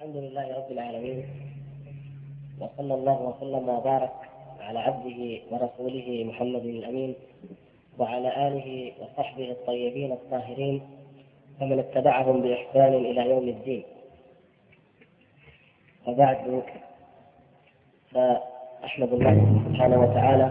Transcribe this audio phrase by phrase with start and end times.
[0.00, 1.24] الحمد لله رب العالمين
[2.60, 4.12] وصلى الله وسلم وبارك
[4.60, 7.14] على عبده ورسوله محمد الأمين
[7.98, 10.80] وعلى آله وصحبه الطيبين الطاهرين
[11.60, 13.82] ومن اتبعهم بإحسان إلى يوم الدين.
[16.06, 16.62] وبعد
[18.10, 20.50] فأحمد الله سبحانه وتعالى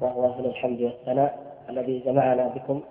[0.00, 2.82] وهو أهل الحمد والثناء الذي جمعنا بكم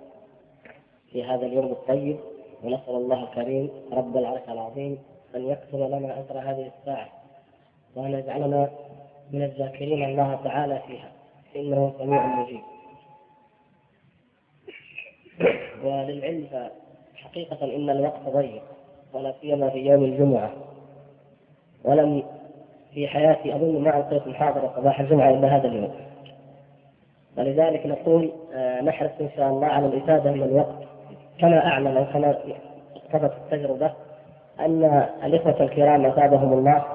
[1.11, 2.17] في هذا اليوم الطيب
[2.63, 4.97] ونسأل الله الكريم رب العرش العظيم
[5.35, 7.09] أن يكتب لنا أجر هذه الساعة
[7.95, 8.69] وأن يجعلنا
[9.31, 11.11] من الذاكرين الله تعالى فيها.
[11.55, 12.61] إنه سميع مجيب.
[15.83, 16.69] وللعلم
[17.15, 18.63] حقيقة إن الوقت ضيق
[19.13, 20.51] ولا سيما في يوم الجمعة.
[21.83, 22.23] ولم
[22.93, 25.91] في حياتي أظن ما ألقيت محاضرة صباح الجمعة إلا هذا اليوم.
[27.37, 30.87] ولذلك نقول آه، نحرص إن شاء الله على الإفادة من الوقت
[31.39, 32.37] كما أعلم أو كما
[32.95, 33.93] اقتضت التجربة.
[34.59, 36.85] أن الإخوة الكرام أثابهم الله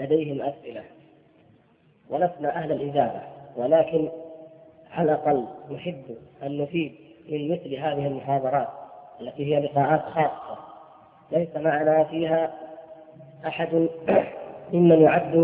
[0.00, 0.82] لديهم أسئلة
[2.10, 3.20] ولسنا أهل الإجابة
[3.56, 4.08] ولكن
[4.92, 6.02] على الأقل نحب
[6.42, 6.94] أن نفيد
[7.28, 8.68] من مثل هذه المحاضرات
[9.20, 10.58] التي هي لقاءات خاصة.
[11.32, 12.52] ليس معنا فيها
[13.46, 13.88] أحد
[14.72, 15.36] ممن يعد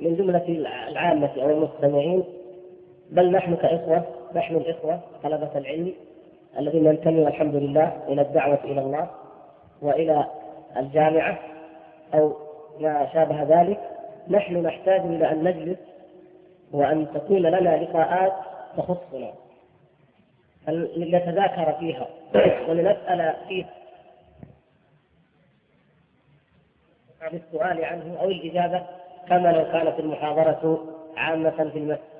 [0.00, 0.44] من جملة
[0.88, 2.24] العامة أو المستمعين
[3.10, 4.04] بل نحن كإخوة
[4.34, 5.92] نحن الإخوة طلبة العلم
[6.58, 9.10] الذين ننتمي والحمد لله إلى الدعوة إلى الله.
[9.82, 10.26] وإلى
[10.76, 11.38] الجامعة
[12.14, 12.36] أو
[12.80, 13.80] ما شابه ذلك
[14.28, 15.78] نحن نحتاج إلى أن نجلس
[16.72, 18.32] وأن تكون لنا لقاءات
[18.76, 19.32] تخصنا.
[20.96, 22.06] لنتذاكر فيها؟
[22.68, 23.70] ولنسأل فيها.
[27.22, 28.86] عن السؤال عنه أو الإجابة
[29.28, 30.84] كما لو كانت المحاضرة
[31.16, 32.12] عامة في المسجد.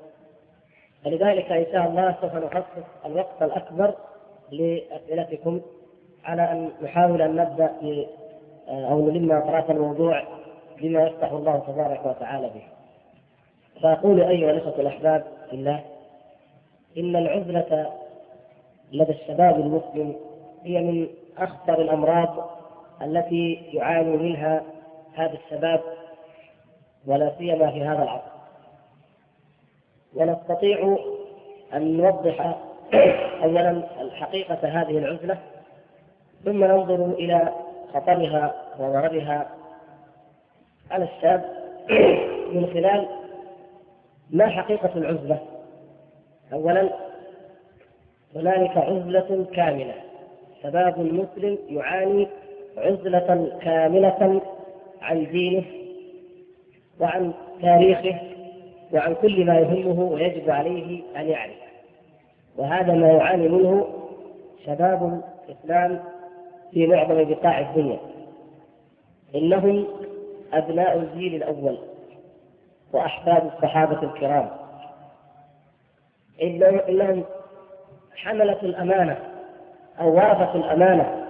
[1.05, 3.93] فلذلك إن شاء الله سوف نخصص الوقت الأكبر
[4.51, 5.61] لأسئلتكم
[6.25, 8.05] على أن نحاول أن نبدأ ب
[8.69, 10.23] أو نلم أطراف الموضوع
[10.81, 12.63] بما يفتح الله تبارك وتعالى به.
[13.81, 15.83] فأقول أيها الإخوة الأحباب في الله
[16.97, 17.93] إن العزلة
[18.91, 20.15] لدى الشباب المسلم
[20.63, 21.07] هي من
[21.37, 22.49] أخطر الأمراض
[23.01, 24.63] التي يعاني منها
[25.13, 25.81] هذا الشباب
[27.07, 28.33] ولا سيما في هذا العصر.
[30.15, 30.97] ونستطيع
[31.73, 32.55] أن نوضح
[33.43, 33.83] اولا
[34.13, 35.37] حقيقه هذه العزلة
[36.45, 37.53] ثم ننظر إلى
[37.93, 39.49] خطرها وضررها.
[40.91, 41.45] على الشاب
[42.53, 43.07] من خلال
[44.29, 45.39] ما حقيقة العزلة.
[46.53, 46.89] أولا
[48.35, 49.93] هنالك عزلة كاملة.
[50.63, 52.27] شباب مسلم يعاني
[52.77, 54.41] عزلة كاملة
[55.01, 55.63] عن دينه
[56.99, 58.19] وعن تاريخه
[58.93, 61.63] وعن كل ما يهمه ويجب عليه أن يعرف.
[62.57, 63.87] وهذا ما يعاني منه
[64.65, 66.12] شباب الإسلام
[66.73, 67.99] في معظم بقاع الدنيا.
[69.35, 69.87] إنهم
[70.53, 71.77] أبناء الجيل الأول
[72.93, 74.49] وأحفاد الصحابة الكرام.
[76.41, 77.23] إنهم
[78.15, 79.17] حملة الأمانة
[79.99, 81.27] أو ورثة الأمانة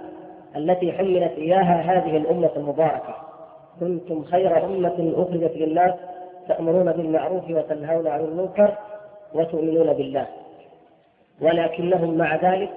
[0.56, 3.16] التي حملت إياها هذه الأمة المباركة.
[3.80, 5.94] كنتم خير أمة أخرجت للناس
[6.48, 8.74] تأمرون بالمعروف وتنهون عن المنكر
[9.34, 10.26] وتؤمنون بالله.
[11.40, 12.70] ولكنهم مع ذلك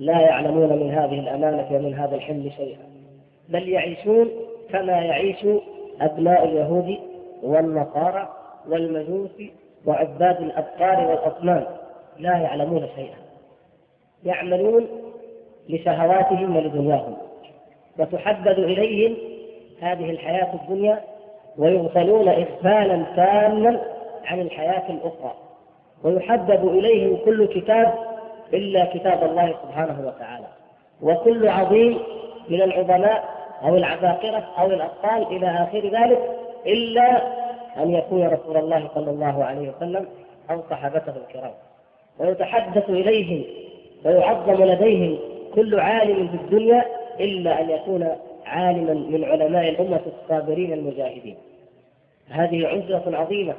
[0.00, 2.78] لا يعلمون من هذه الأمانة ومن هذا الحمل شيئا.
[3.48, 4.30] بل يعيشون
[4.70, 5.46] كما يعيش
[6.00, 6.96] أبناء اليهود
[7.42, 8.28] والنصارى
[8.68, 9.30] والمجوس
[9.86, 11.66] وعباد الأبقار والأصنام.
[12.18, 13.16] لا يعلمون شيئا.
[14.24, 14.86] يعملون
[15.68, 17.16] لشهواتهم ولدنياهم.
[17.98, 19.16] وتحدد إليهم
[19.80, 21.00] هذه الحياة الدنيا
[21.58, 23.80] ويغفلون إغفالا تاما
[24.24, 25.34] عن الحياة الأخرى.
[26.04, 28.09] ويحدد إليهم كل كتاب
[28.54, 30.46] إلا كتاب الله سبحانه وتعالى.
[31.02, 31.98] وكل عظيم
[32.48, 33.24] من العظماء
[33.62, 36.18] أو العباقرة أو الأبطال إلى آخر ذلك
[36.66, 37.22] إلا
[37.82, 40.06] أن يكون رسول الله صلى الله عليه وسلم
[40.50, 41.52] أو صحابته الكرام.
[42.18, 43.44] ويتحدث إليهم
[44.04, 45.18] ويعظم لديهم
[45.54, 46.84] كل عالم في الدنيا
[47.20, 48.08] إلا أن يكون
[48.46, 51.36] عالما من علماء الأمة الصابرين المجاهدين.
[52.30, 53.54] هذه عزلة عظيمة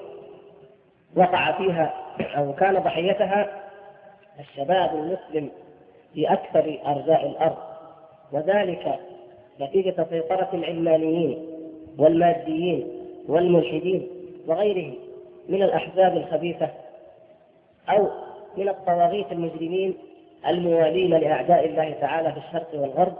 [1.18, 1.94] وقع فيها
[2.38, 3.48] أو كان ضحيتها
[4.42, 5.50] الشباب المسلم
[6.14, 7.58] في أكثر أرجاء الأرض
[8.32, 9.00] وذلك
[9.62, 11.46] نتيجة سيطرة العلمانيين
[11.98, 12.88] والماديين
[13.28, 14.08] والملحدين
[14.48, 14.96] وغيرهم
[15.50, 16.70] من الأحزاب الخبيثة
[17.90, 18.08] أو
[18.58, 19.98] من الطواغيت المجرمين
[20.48, 23.14] الموالين لأعداء الله تعالى في الشرق والغرب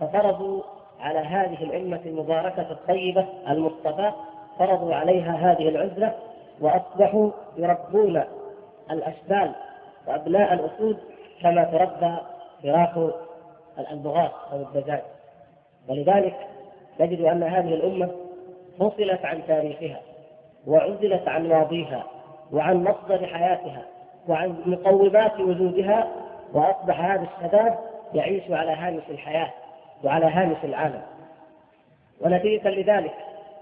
[0.00, 0.62] ففرضوا
[1.00, 4.12] على هذه الأمة المباركة الطيبة المصطفى
[4.58, 6.14] فرضوا عليها هذه العزلة
[6.60, 8.22] وأصبحوا يربون
[8.90, 9.52] الأشبال
[10.08, 10.98] وأبناء الأسود
[11.42, 12.16] كما تربى
[12.62, 12.98] فراخ
[13.90, 15.02] البغاث أو الدجاج.
[15.88, 16.36] ولذلك
[17.00, 18.10] نجد أن هذه الأمة
[18.78, 20.00] فصلت عن تاريخها
[20.66, 22.04] وعزلت عن ماضيها
[22.52, 23.82] وعن مصدر حياتها
[24.28, 26.08] وعن مقومات وجودها
[26.54, 27.78] وأصبح هذا الشباب
[28.14, 29.50] يعيش على هامش الحياة
[30.04, 31.02] وعلى هامش العالم.
[32.20, 33.14] ونتيجة لذلك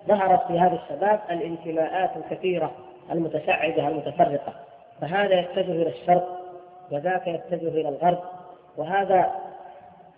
[0.09, 2.71] ظهرت في هذا الشباب الانتماءات الكثيرة
[3.13, 4.53] المتشعبة المتفرقة.
[5.01, 6.37] فهذا يتجه إلى الشرق
[6.91, 8.19] وذاك يتجه إلى الغرب
[8.77, 9.33] وهذا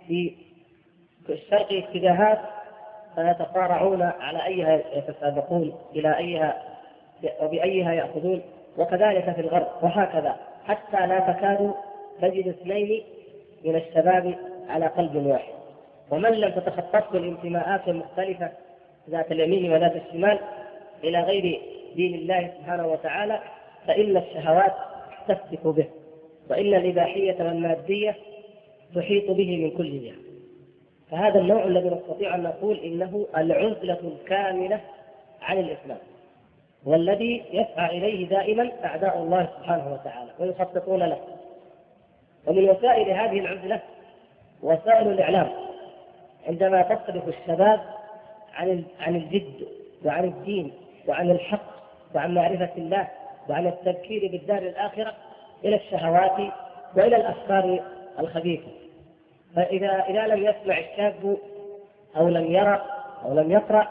[0.06, 0.34] في
[1.28, 2.38] الشرق اتجاهات
[3.14, 6.62] فيتصارعون على أيها يتسابقون إلى أيها
[7.40, 8.42] وبأيها يأخذون
[8.78, 10.36] وكذلك في الغرب وهكذا.
[10.66, 11.74] حتى لا تكاد
[12.22, 13.02] تجد اثنين
[13.64, 14.34] من الشباب
[14.68, 15.52] على قلب واحد.
[16.10, 18.50] ومن لم تتخطفه الانتماءات المختلفة
[19.10, 20.38] ذات اليمين وذات الشمال
[21.04, 21.60] إلى غير
[21.96, 23.40] دين الله سبحانه وتعالى
[23.88, 24.74] فإن الشهوات
[25.28, 25.86] تفتك به
[26.50, 28.16] وإن الإباحية والمادية
[28.94, 30.14] تحيط به من كل جهة.
[31.10, 34.80] فهذا النوع الذي نستطيع أن نقول إنه العزلة الكاملة
[35.42, 35.98] عن الإسلام
[36.84, 41.18] والذي يسعى إليه دائما أعداء الله سبحانه وتعالى ويخططون له.
[42.46, 43.80] ومن وسائل هذه العزلة
[44.62, 45.48] وسائل الإعلام
[46.48, 47.80] عندما تصرف الشباب
[48.54, 49.68] عن عن الجد
[50.04, 50.72] وعن الدين
[51.08, 51.78] وعن الحق
[52.14, 53.08] وعن معرفة الله
[53.48, 55.14] وعن التذكير بالدار الآخرة
[55.64, 56.52] إلى الشهوات
[56.96, 57.80] وإلى الأفكار
[58.18, 58.68] الخبيثة.
[59.56, 61.36] فإذا إذا لم يسمع الشاب
[62.16, 62.82] أو لم يرى
[63.24, 63.88] أو لم يقرأ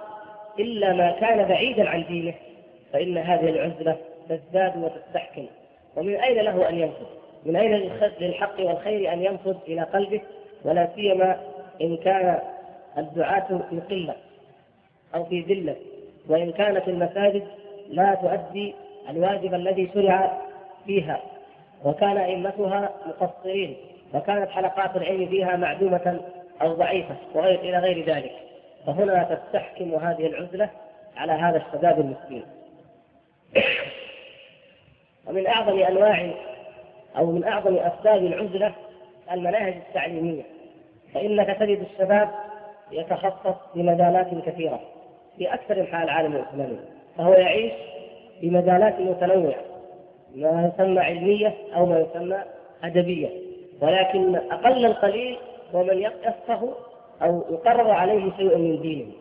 [0.60, 2.34] إلا ما كان بعيدا عن دينه
[2.94, 3.98] فإن هذه العزلة
[4.30, 5.46] تزداد وتستحكم.
[5.96, 7.06] ومن أين له أن ينفذ؟
[7.46, 10.22] من أين للحق والخير أن ينفذ إلى قلبه؟
[10.66, 11.40] ولا سيما
[11.82, 12.40] إن كان
[12.98, 14.16] الدعاة في قلة
[15.16, 15.76] أو في ذلة
[16.30, 17.44] وإن كانت المساجد
[17.90, 18.76] لا تؤدي
[19.10, 20.38] الواجب الذي شرع
[20.86, 21.22] فيها
[21.86, 23.78] وكان أئمتها مقصرين
[24.14, 26.20] وكانت حلقات العلم فيها معدومة
[26.62, 28.32] أو ضعيفة وغير إلى غير ذلك.
[28.86, 30.70] فهنا تستحكم هذه العزلة
[31.18, 32.44] على هذا الشباب المسكين
[35.28, 36.30] ومن أعظم أنواع
[37.18, 38.74] أو من أعظم أسباب العزلة
[39.32, 40.44] المناهج التعليمية.
[41.14, 42.30] فإنك تجد الشباب
[42.92, 44.80] يتخصص في مجالات كثيرة
[45.38, 46.80] في أكثر أنحاء العالم الإسلامي
[47.18, 47.74] فهو يعيش
[48.42, 49.62] في مجالات متنوعة
[50.36, 52.38] ما يسمى علمية أو ما يسمى
[52.84, 53.30] أدبية
[53.82, 55.38] ولكن أقل القليل
[55.76, 56.76] هو من يفقه
[57.22, 59.12] أو يقرر عليه شيء من دينه.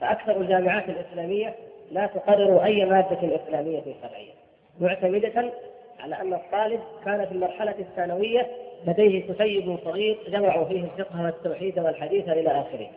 [0.00, 1.54] فأكثر الجامعات الإسلامية
[1.90, 4.32] لا تقرر أي مادة إسلامية شرعية
[4.80, 5.52] معتمدة
[6.00, 8.46] على أن الطالب كان في المرحلة الثانوية
[8.86, 12.88] لديه كتيب صغير جمعوا فيه الفقه والتوحيد والحديث إلى آخره.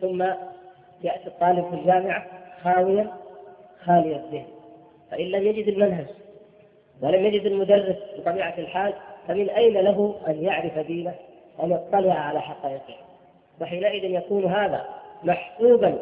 [0.00, 0.22] ثم
[1.02, 2.26] يأتي الطالب في الجامعة
[2.62, 3.12] خاويا
[3.86, 4.46] خالي الذهن.
[5.10, 6.06] فإن لم يجد المنهج
[7.02, 8.94] ولم يجد المدرس بطبيعة الحال
[9.28, 11.14] فمن أين له أن يعرف دينه
[11.62, 12.94] أن يطلع على حقائقه؟
[13.60, 14.86] وحينئذ يكون هذا
[15.24, 15.98] محسوبا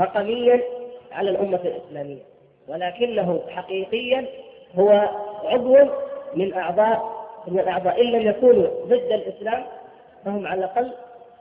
[0.00, 0.60] رقميا
[1.12, 2.22] على الأمة الإسلامية.
[2.68, 4.26] ولكنه حقيقيا
[4.78, 5.08] هو
[5.44, 5.76] عضو
[6.34, 9.64] من أعضاء من الأعضاء إن لم يكونوا ضد الإسلام
[10.24, 10.92] فهم على الأقل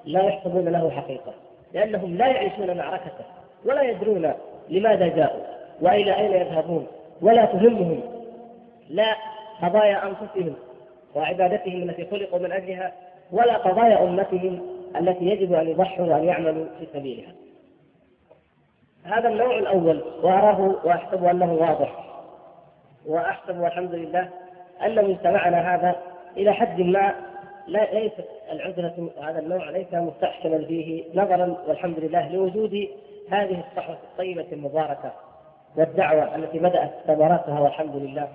[0.06, 1.34] لا يحسبون له حقيقة
[1.74, 3.26] لأنهم لا يعيشون معركته
[3.66, 4.34] ولا يدرون
[4.70, 5.57] لماذا جاءوا.
[5.82, 6.88] وإلى أين يذهبون؟
[7.22, 8.02] ولا تهمهم.
[8.90, 9.16] لا
[9.62, 10.56] قضايا أنفسهم
[11.16, 12.94] وعبادتهم التي خلقوا من أجلها
[13.32, 14.62] ولا قضايا أمتهم
[15.00, 17.32] التي يجب أن يضحوا وأن يعملوا في سبيلها.
[19.04, 22.08] هذا النوع الأول وأراه وأحسب أنه واضح.
[23.06, 24.30] وأحسب والحمد لله
[24.86, 25.96] أن مجتمعنا هذا
[26.38, 27.16] إلى حد ما
[27.68, 32.88] لا ليست العذرة هذا النوع ليس مستحكما فيه نظرا والحمد لله لوجود
[33.30, 35.14] هذه الصحوة الطيبة المباركة.
[35.78, 38.28] والدعوة التي بدأت ثمراتها والحمد لله.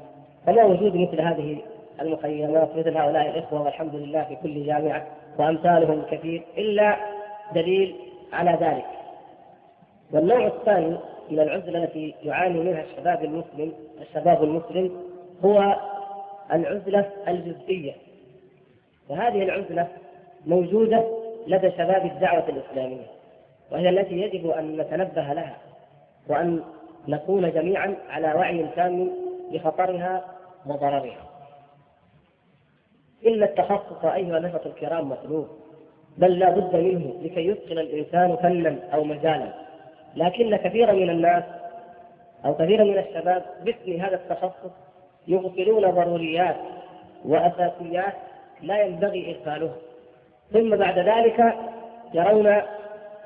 [0.46, 1.58] فلا وجود مثل هذه
[2.00, 5.06] المخيمات مثل هؤلاء الإخوة والحمد لله في كل جامعة
[5.38, 6.96] وأمثالهم كثير إلا
[7.54, 7.96] دليل
[8.32, 8.86] على ذلك.
[10.12, 10.96] والنوع الثاني
[11.30, 14.90] من العزلة التي يعاني منها الشباب المسلم الشباب المسلم
[15.44, 15.76] هو
[16.52, 17.92] العزلة الجزئية.
[19.08, 19.88] وهذه العزلة
[20.46, 21.04] موجودة
[21.46, 23.06] لدى شباب الدعوة الإسلامية
[23.70, 25.56] وهي التي يجب أن نتنبه لها
[26.28, 26.62] وأن
[27.08, 29.10] نكون جميعا على وعي تام
[29.52, 30.24] بخطرها
[30.66, 31.28] وضررها.
[33.26, 35.48] إن التخصص أيها الأخوة الكرام مطلوب
[36.18, 39.52] بل لا بد منه لكي يتقن الإنسان فنا أو مجالا.
[40.16, 41.44] لكن كثيرا من الناس
[42.44, 44.72] أو كثيرا من الشباب باسم هذا التخصص
[45.28, 46.56] يغفلون ضروريات
[47.24, 48.14] وأساسيات
[48.62, 49.76] لا ينبغي إغفالها.
[50.52, 51.54] ثم بعد ذلك
[52.14, 52.46] يرون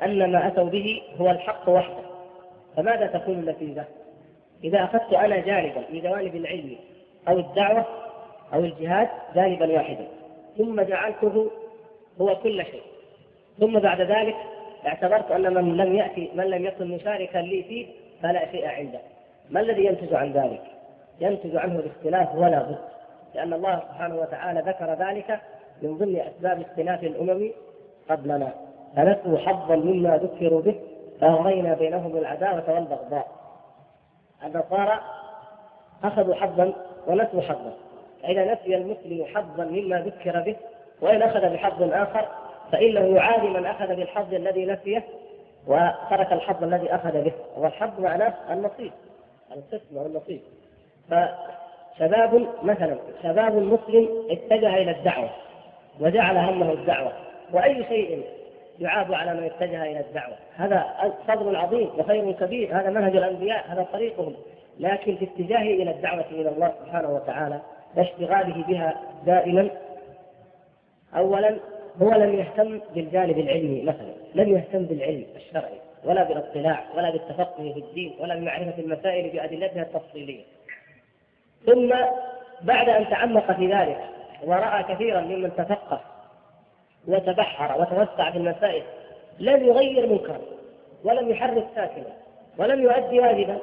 [0.03, 2.06] أن ما أتوا به هو الحق وحده.
[2.77, 3.85] فماذا تكون النتيجة؟
[4.65, 6.77] إذا أخذت أنا جانبا في جوانب العلم
[7.29, 7.87] أو الدعوة
[8.55, 10.07] أو الجهاد جانبا واحدا
[10.59, 11.51] ثم جعلته
[12.21, 12.83] هو كل شيء
[13.61, 14.37] ثم بعد ذلك
[14.87, 17.87] اعتبرت أن من لم يأتي من لم يكن مشاركا لي فيه
[18.23, 19.01] فلا شيء عنده
[19.51, 20.63] ما الذي ينتج عن ذلك؟
[21.21, 22.79] ينتج عنه الاختلاف ولا بد
[23.35, 25.41] لأن الله سبحانه وتعالى ذكر ذلك
[25.83, 27.51] من ضمن أسباب اختلاف الأمم
[28.11, 28.55] قبلنا
[28.97, 30.75] فنسوا حظا مما ذكروا به
[31.21, 33.29] فأغرينا بينهم العداوة والبغضاء.
[34.45, 35.01] النصارى
[36.05, 36.73] أخذوا حظا
[37.07, 37.73] ونسوا حظا.
[38.23, 40.57] فإذا نسي المسلم حظا مما ذكر به
[41.01, 42.29] وإن أخذ بحظ آخر
[42.73, 45.05] فإنه يعادي من أخذ بالحظ الذي نسيه
[45.67, 47.33] وترك الحظ الذي أخذ به.
[47.57, 48.93] والحظ معناه النصيب
[49.57, 50.41] القسم والنصيب.
[51.11, 55.31] فشباب مثلا شباب مسلم اتجه إلى الدعوة
[56.01, 57.13] وجعل همه الدعوة.
[57.53, 58.25] وأي شيء
[58.81, 60.87] يعاب على من اتجه إلى الدعوة، هذا
[61.29, 64.35] فضل عظيم وخير كبير، هذا منهج الأنبياء، هذا طريقهم،
[64.81, 67.61] لكن في اتجاهه إلى الدعوة إلى الله سبحانه وتعالى
[67.97, 69.71] واشتغاله بها دائما
[71.17, 71.57] اولا
[72.03, 77.81] هو لم يهتم بالجانب العلمي مثلا، لم يهتم بالعلم الشرعي ولا بالاطلاع ولا بالتفقه في
[77.81, 80.43] الدين ولا بمعرفة المسائل بأدلتها التفصيلية.
[81.67, 81.95] ثم
[82.63, 83.99] بعد أن تعمق في ذلك
[84.45, 86.01] ورأى كثيرا ممن تفقه
[87.09, 88.83] وتبحر وتوسع في المسائل.
[89.39, 90.41] لم يغير منكرا
[91.05, 92.13] ولم يحرك ساكنا
[92.59, 93.59] ولم يؤدي واجبا.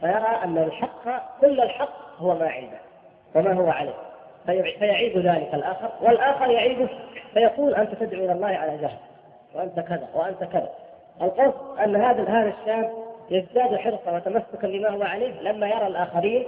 [0.00, 1.04] فيرى أن الحق
[1.40, 2.78] كل الحق هو ما عنده
[3.34, 3.94] وما هو عليه
[4.78, 6.88] فيعيد ذلك الآخر والآخر يعيده.
[7.34, 8.98] فيقول أنت تدعو إلى الله على جهل
[9.54, 10.70] وأنت كذا وأنت كذا.
[11.22, 12.92] القصد أن هذا هذا الشاب
[13.30, 15.40] يزداد حرصا وتمسكا لما هو عليه.
[15.40, 16.46] لما يرى الآخرين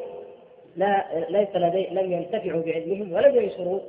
[0.77, 3.81] لا ليس لدي لم ينتفعوا بعلمهم ولم ينشروا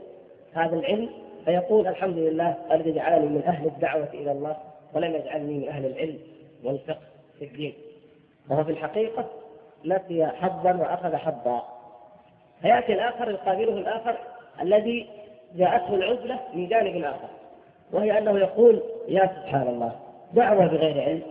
[0.54, 1.10] هذا العلم
[1.46, 4.58] فيقول الحمد لله الذي جعلني من أهل الدعوة إلى الله
[4.94, 6.20] ولم يجعلني من أهل العلم
[6.64, 7.00] والفقه
[7.40, 7.74] في الدين.
[8.50, 9.26] وهو في الحقيقة
[9.86, 11.64] نسي حظا وأخذ حظا.
[12.62, 14.18] فيأتي الآخر يقابله الآخر
[14.62, 15.08] الذي
[15.56, 17.30] جاءته العزلة من جانب اخر
[17.92, 19.92] وهي أنه يقول يا سبحان الله
[20.34, 21.22] دعوة بغير علم.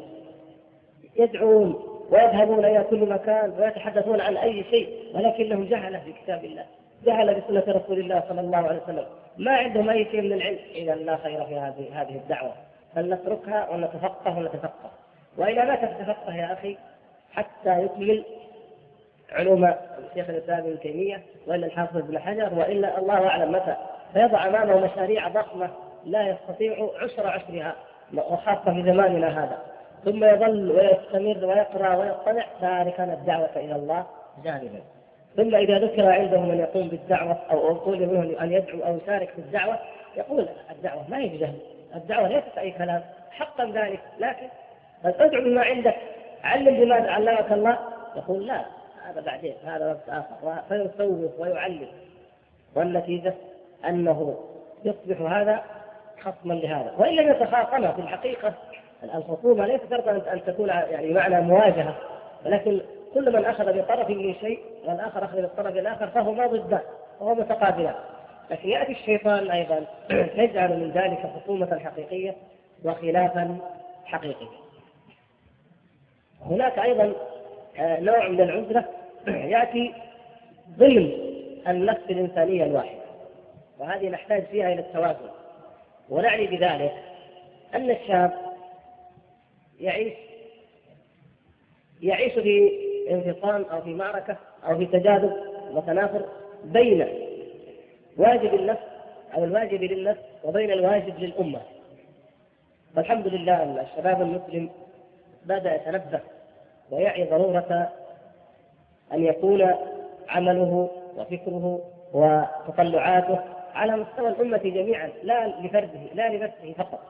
[1.16, 6.64] يدعون ويذهبون إلى كل مكان ويتحدثون عن أي شيء ولكنهم جهله في كتاب الله.
[7.04, 9.06] جهل بسنة رسول الله صلى الله عليه وسلم.
[9.38, 10.58] ما عندهم اي شيء من العلم.
[10.74, 12.52] إذا لا خير في هذه هذه الدعوة.
[12.94, 14.90] فلنتركها ونتفقه ونتفقه.
[15.36, 16.78] وإلى متى تتفقه يا أخي؟
[17.32, 18.24] حتى يكمل
[19.32, 23.76] علوم الشيخ الإسلام ابن تيمية وإلا الحافظ ابن حجر وإلا الله أعلم متى.
[24.12, 25.70] فيضع أمامه مشاريع ضخمة
[26.04, 27.74] لا يستطيع عشر عشرها.
[28.14, 29.58] وخاصة في زماننا هذا.
[30.04, 32.46] ثم يظل ويستمر ويقرأ ويطلع.
[32.60, 34.06] تاركا الدعوة إلى الله
[34.44, 34.80] جانبا.
[35.38, 39.38] ثم إذا ذكر عنده من يقوم بالدعوة أو طلب منه أن يدعو أو يشارك في
[39.38, 39.78] الدعوة
[40.16, 41.58] يقول الدعوة ما هي بجهل.
[41.94, 44.00] الدعوة ليست أي كلام حقا ذلك.
[44.18, 44.46] لكن
[45.04, 45.96] ادعو بما عندك؟
[46.44, 47.78] علم بما علمك الله؟
[48.16, 48.64] يقول لا.
[49.06, 50.62] هذا بعدين هذا وقت آخر.
[50.68, 51.88] فيسوف ويعلم.
[52.74, 53.34] والنتيجة
[53.88, 54.38] أنه
[54.84, 55.62] يصبح هذا
[56.20, 56.94] خصما لهذا.
[56.98, 58.54] وإن لم يتخاصما في الحقيقة
[59.14, 61.94] الخصومه ليس شرطا أن تكون يعني معنى مواجهة
[62.46, 62.80] ولكن
[63.14, 66.80] كل من أخذ بطرف من شيء والاخر أخذ بالطرف الآخر فهما ضدان
[67.20, 67.94] وهو متقابلان.
[68.50, 69.84] لكن يأتي الشيطان أيضا
[70.42, 72.36] يجعل من ذلك خصومه حقيقية
[72.84, 73.58] وخلافا
[74.04, 74.46] حقيقي
[76.42, 77.12] هناك أيضا
[77.78, 78.84] آه، نوع من العزلة.
[79.54, 79.94] يأتي
[80.78, 81.12] ضمن
[81.68, 82.98] النفس الإنسانية الواحدة
[83.78, 85.30] وهذه نحتاج فيها إلى التوازن.
[86.10, 86.94] ونعني بذلك
[87.74, 88.32] أن الشاب
[89.80, 90.14] يعيش
[92.02, 94.36] يعيش في انفصام أو في معركة
[94.68, 95.32] أو في تجاذب
[95.72, 96.24] وتنافر
[96.64, 97.08] بين
[98.16, 98.82] واجب النفس
[99.36, 101.60] أو الواجب للنفس وبين الواجب للأمة.
[102.96, 104.70] والحمد لله أن الشباب المسلم
[105.44, 106.20] بدأ يتنبه
[106.90, 107.88] ويعي ضرورة
[109.12, 109.74] أن يكون
[110.28, 111.80] عمله وفكره
[112.12, 113.38] وتطلعاته
[113.74, 117.00] على مستوى الأمة جميعا لا لفرده لا لنفسه فقط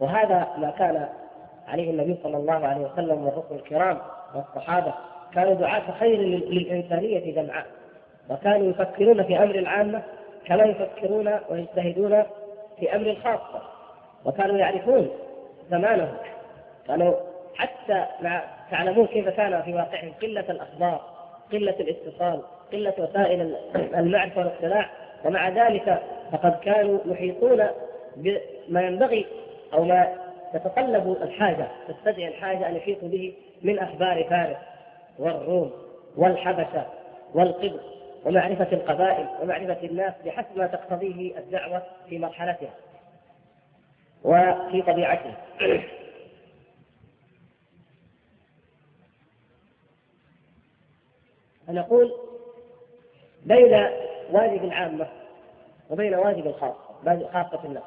[0.00, 1.08] وهذا ما كان
[1.68, 3.98] عليه النبي صلى الله عليه وسلم والرسل الكرام
[4.34, 4.94] والصحابة
[5.34, 7.66] كانوا دعاة خير للإنسانية جمعاء
[8.30, 10.02] وكانوا يفكرون في أمر العامة
[10.46, 12.22] كما يفكرون ويجتهدون
[12.80, 13.62] في أمر الخاصة.
[14.24, 15.10] وكانوا يعرفون
[15.70, 16.16] زمانهم.
[16.86, 17.14] كانوا
[17.54, 20.12] حتى مع تعلمون كيف كان في واقعهم.
[20.22, 21.00] قلة الأخبار
[21.52, 23.56] قلة الاتصال قلة وسائل
[23.94, 24.90] المعرفة والاطلاع.
[25.24, 27.66] ومع ذلك فقد كانوا يحيطون
[28.16, 29.26] بما ينبغي
[29.74, 30.16] أو ما
[30.52, 34.56] تتطلب الحاجة تستدعي الحاجة أن يحيطوا به من أخبار فارس.
[35.18, 35.72] والروم
[36.16, 36.86] والحبشة
[37.34, 37.80] والقبط
[38.24, 42.74] ومعرفة القبائل ومعرفة الناس بحسب ما تقتضيه الدعوة في مرحلتها
[44.24, 45.36] وفي طبيعتها.
[51.66, 52.14] فنقول
[53.44, 53.86] بين
[54.32, 55.06] واجب العامة
[55.90, 56.78] وبين واجب الخاصة
[57.32, 57.82] خاصة الناس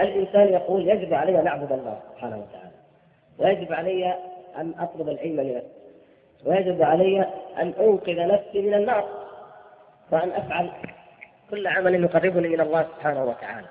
[0.00, 2.70] الإنسان يقول يجب علي أن أعبد الله سبحانه وتعالى
[3.38, 4.14] ويجب علي
[4.56, 5.62] أن أطلب العلم منه
[6.44, 7.20] ويجب علي
[7.58, 9.08] أن أنقذ نفسي من النار
[10.10, 10.70] وأن أفعل
[11.50, 13.66] كل عمل يقربني من الله سبحانه وتعالى.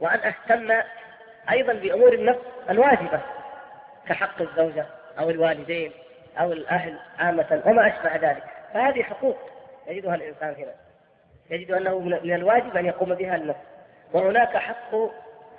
[0.00, 0.82] وأن أهتم
[1.50, 2.40] أيضا بأمور النفس
[2.70, 3.20] الواجبة
[4.06, 4.86] كحق الزوجة
[5.18, 5.92] أو الوالدين
[6.40, 8.44] أو الأهل عامة وما أشبه ذلك.
[8.74, 9.36] فهذه حقوق
[9.86, 10.74] يجدها الإنسان هنا.
[11.50, 13.60] يجد أنه من الواجب أن يقوم بها النفس.
[14.12, 14.94] وهناك حق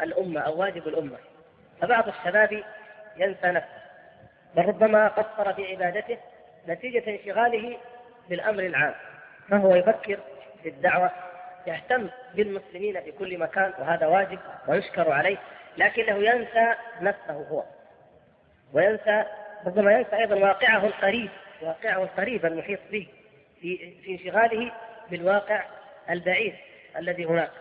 [0.01, 1.17] الأمة أو واجب الأمة.
[1.81, 2.63] فبعض الشباب
[3.17, 3.81] ينسى نفسه.
[4.55, 6.17] بل ربما قصر في عبادته
[6.68, 7.77] نتيجة انشغاله
[8.30, 8.94] بالأمر العام
[9.50, 10.20] فهو يفكر
[10.63, 11.12] في الدعوة
[11.68, 15.38] يهتم بالمسلمين في كل مكان وهذا واجب ويشكر عليه
[15.77, 17.63] لكنه ينسى نفسه هو
[18.74, 19.25] وينسى
[19.65, 21.30] ربما ينسى أيضا واقعه القريب
[21.62, 23.08] واقعه القريب المحيط به
[23.62, 24.72] في في انشغاله
[25.12, 25.63] بالواقع
[26.10, 26.56] البعيد
[26.98, 27.51] الذي هناك.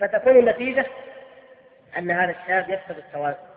[0.00, 0.86] فتكون النتيجة
[1.98, 3.50] أن هذا الشاب يفقد التوازن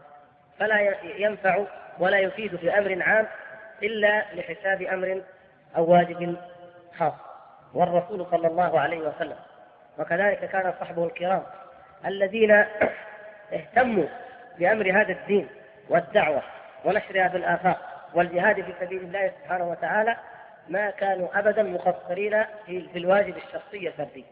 [0.59, 1.65] فلا ينفع
[1.99, 3.27] ولا يفيد في أمر عام
[3.83, 5.21] إلا لحساب أمر
[5.77, 6.35] أو واجب
[6.97, 7.13] خاص.
[7.73, 9.35] والرسول صلى الله عليه وسلم
[9.99, 11.43] وكذلك كان صحبه الكرام
[12.05, 12.51] الذين
[13.53, 14.05] اهتموا
[14.59, 15.47] بأمر هذا الدين
[15.89, 16.43] والدعوة
[16.85, 20.15] ونشرها في الآفاق والجهاد في سبيل الله سبحانه وتعالى
[20.69, 24.25] ما كانوا ابدا مقصرين في الواجب الشخصي الفردي.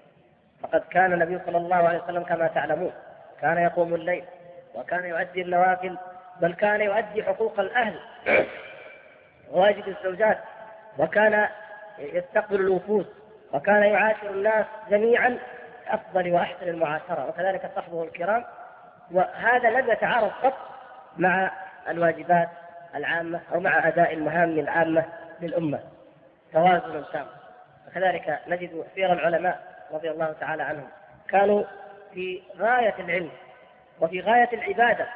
[0.63, 2.91] فقد كان النبي صلى الله عليه وسلم كما تعلمون
[3.41, 4.23] كان يقوم الليل
[4.75, 5.97] وكان يؤدي النوافل
[6.41, 7.99] بل كان يؤدي حقوق الأهل.
[9.51, 10.37] واجب الزوجات
[10.97, 11.47] وكان
[11.99, 13.07] يستقبل الوفود
[13.53, 15.37] وكان يعاشر الناس جميعا
[15.87, 18.45] أفضل وأحسن المعاشرة وكذلك صحبه الكرام.
[19.11, 20.53] وهذا لم يتعارض قط
[21.17, 21.51] مع
[21.89, 22.49] الواجبات
[22.95, 25.05] العامة أو مع أداء المهام العامة
[25.41, 25.79] للأمة.
[26.53, 27.25] توازن تام.
[27.87, 29.59] وكذلك نجد سير العلماء
[29.91, 30.87] رضي الله تعالى عنهم
[31.29, 31.63] كانوا
[32.13, 33.29] في غاية العلم
[34.01, 35.07] وفي غاية العبادة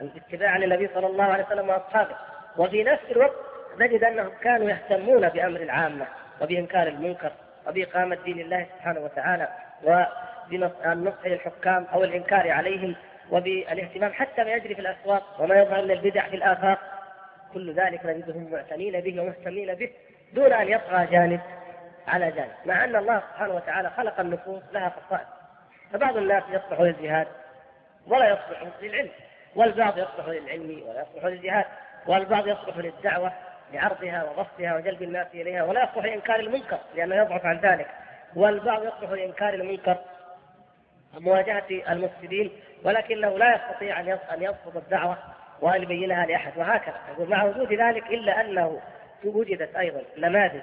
[0.00, 2.16] اتباعا للنبي صلى الله عليه وسلم وأصحابه
[2.56, 6.06] وفي نفس الوقت نجد أنهم كانوا يهتمون بأمر العامه
[6.40, 7.32] وبإنكار المنكر
[7.66, 9.48] وبإقامة دين الله سبحانه وتعالى
[9.84, 12.94] وبالنصح للحكام أو الإنكار عليهم
[13.30, 16.78] وبالاهتمام حتى ما يجري في الأسواق وما يظهر من البدع في الآفاق.
[17.54, 19.90] كل ذلك نجدهم معتنين به ومهتمين به
[20.32, 21.40] دون أن يطغى جانب
[22.08, 25.26] على جانب مع أن الله سبحانه وتعالى خلق النفوس لها خصائص
[25.92, 27.26] فبعض الناس يصلح للجهاد
[28.06, 29.10] ولا يصلح للعلم
[29.56, 31.64] والبعض يصلح للعلم ولا يصلح للجهاد
[32.06, 33.32] والبعض يصلح للدعوة
[33.72, 37.86] لعرضها وبسطها وجلب الناس إليها ولا يصلح لإنكار المنكر لأنه يضعف عن ذلك.
[38.36, 39.96] والبعض يصلح لإنكار المنكر
[41.14, 42.50] مواجهة المفسدين
[42.84, 44.00] ولكنه لا يستطيع
[44.34, 45.18] أن يرفض الدعوة
[45.60, 47.00] وأن يبينها لأحد وهكذا.
[47.12, 48.80] يقول مع وجود ذلك إلا أنه
[49.24, 50.60] وجدت أيضا نماذج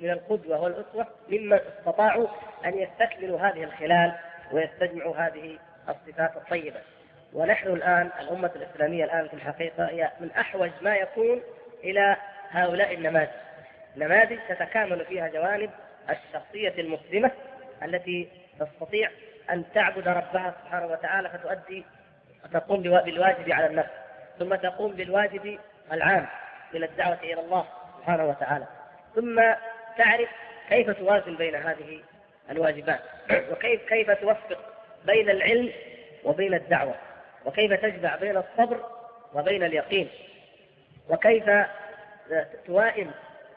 [0.00, 2.28] من القدوة والأسوة ممن استطاعوا
[2.64, 4.12] أن يستكملوا هذه الخلال
[4.52, 6.80] ويستجمعوا هذه الصفات الطيبة.
[7.32, 11.42] ونحن الآن الأمة الإسلامية الآن في الحقيقة هي من أحوج ما يكون
[11.84, 12.16] إلى
[12.50, 13.28] هؤلاء النماذج.
[13.96, 15.70] نماذج تتكامل فيها جوانب
[16.10, 17.30] الشخصية المسلمة
[17.84, 18.28] التي
[18.60, 19.10] تستطيع
[19.50, 21.84] أن تعبد ربها سبحانه وتعالى فتؤدي
[22.52, 23.90] تقوم بالواجب على النفس
[24.38, 25.58] ثم تقوم بالواجب
[25.92, 26.26] العام
[26.74, 27.66] من الدعوة إلى الله
[27.98, 28.66] سبحانه وتعالى.
[29.14, 29.42] ثم
[29.98, 30.28] تعرف
[30.68, 32.00] كيف توازن بين هذه
[32.50, 33.00] الواجبات
[33.50, 34.58] وكيف كيف توفق
[35.04, 35.72] بين العلم
[36.24, 36.94] وبين الدعوة
[37.44, 38.84] وكيف تجمع بين الصبر
[39.34, 40.08] وبين اليقين.
[41.08, 41.50] وكيف
[42.66, 43.10] توائم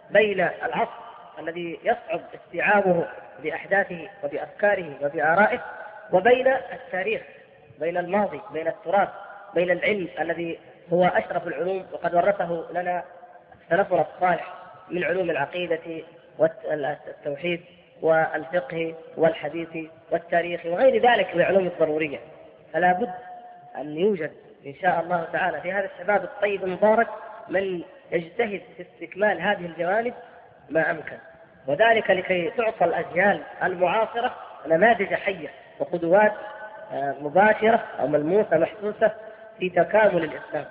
[0.10, 1.02] بين العصر
[1.40, 3.08] الذي يصعب استيعابه
[3.44, 5.60] بأحداثه وبأفكاره وبآرائه
[6.14, 7.22] وبين التاريخ
[7.80, 9.10] بين الماضي بين التراث
[9.56, 10.60] بين العلم الذي
[10.94, 13.04] هو أشرف العلوم وقد ورثه لنا
[13.70, 14.54] سلفنا الصالح
[14.90, 16.04] من علوم العقيدة
[16.38, 17.62] والتوحيد
[18.02, 22.20] والفقه والحديث والتاريخ وغير ذلك من العلوم الضرورية.
[22.74, 23.14] فلا بد
[23.78, 24.32] أن يوجد
[24.66, 27.08] إن شاء الله تعالى في هذا الشباب الطيب المبارك
[27.52, 30.14] من يجتهد في استكمال هذه الجوانب
[30.70, 31.18] ما أمكن.
[31.68, 34.36] وذلك لكي تعطى الأجيال المعاصرة
[34.68, 36.34] نماذج حية وقدوات
[36.94, 39.12] آه، مباشرة أو ملموسة محسوسة
[39.60, 40.66] في تكامل الإسلام.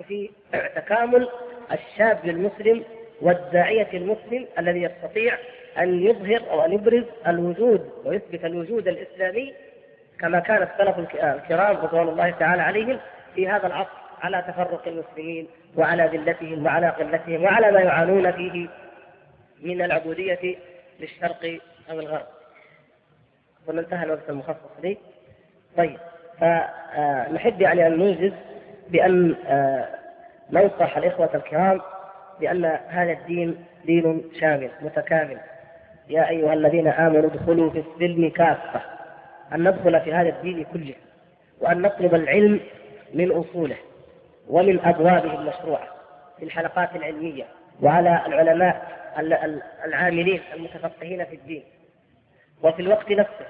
[0.00, 1.28] وفي تكامل
[1.72, 2.84] الشاب المسلم
[3.22, 5.38] والداعية المسلم الذي يستطيع
[5.78, 9.54] أن يظهر أو أن يبرز الوجود ويثبت الوجود الإسلامي
[10.20, 12.98] كما كان السلف الكرام رضوان الله تعالى عليهم
[13.34, 14.05] في هذا العصر.
[14.22, 18.68] على تفرق المسلمين وعلى ذلتهم وعلى قلتهم وعلى ما يعانون فيه
[19.62, 20.56] من العبودية
[21.00, 21.58] للشرق
[21.90, 22.26] أو الغرب.
[23.66, 24.96] ومن انتهى الوقت المخصص لي.
[25.76, 25.98] طيب
[26.40, 28.32] فنحب يعني أن نوجز
[28.88, 29.88] بأن آه،
[30.50, 31.80] ننصح الإخوة الكرام
[32.40, 35.38] بأن هذا الدين دين شامل متكامل.
[36.08, 38.80] يا أيها الذين آمنوا ادخلوا في السلم كافة.
[39.54, 40.94] أن ندخل في هذا الدين كله.
[41.60, 42.60] وأن نطلب العلم
[43.14, 43.76] من أصوله.
[44.48, 45.88] ومن أبوابه المشروعة
[46.38, 47.44] في الحلقات العلمية
[47.82, 48.82] وعلى العلماء
[49.84, 51.64] العاملين المتفقهين في الدين.
[52.62, 53.46] وفي الوقت نفسه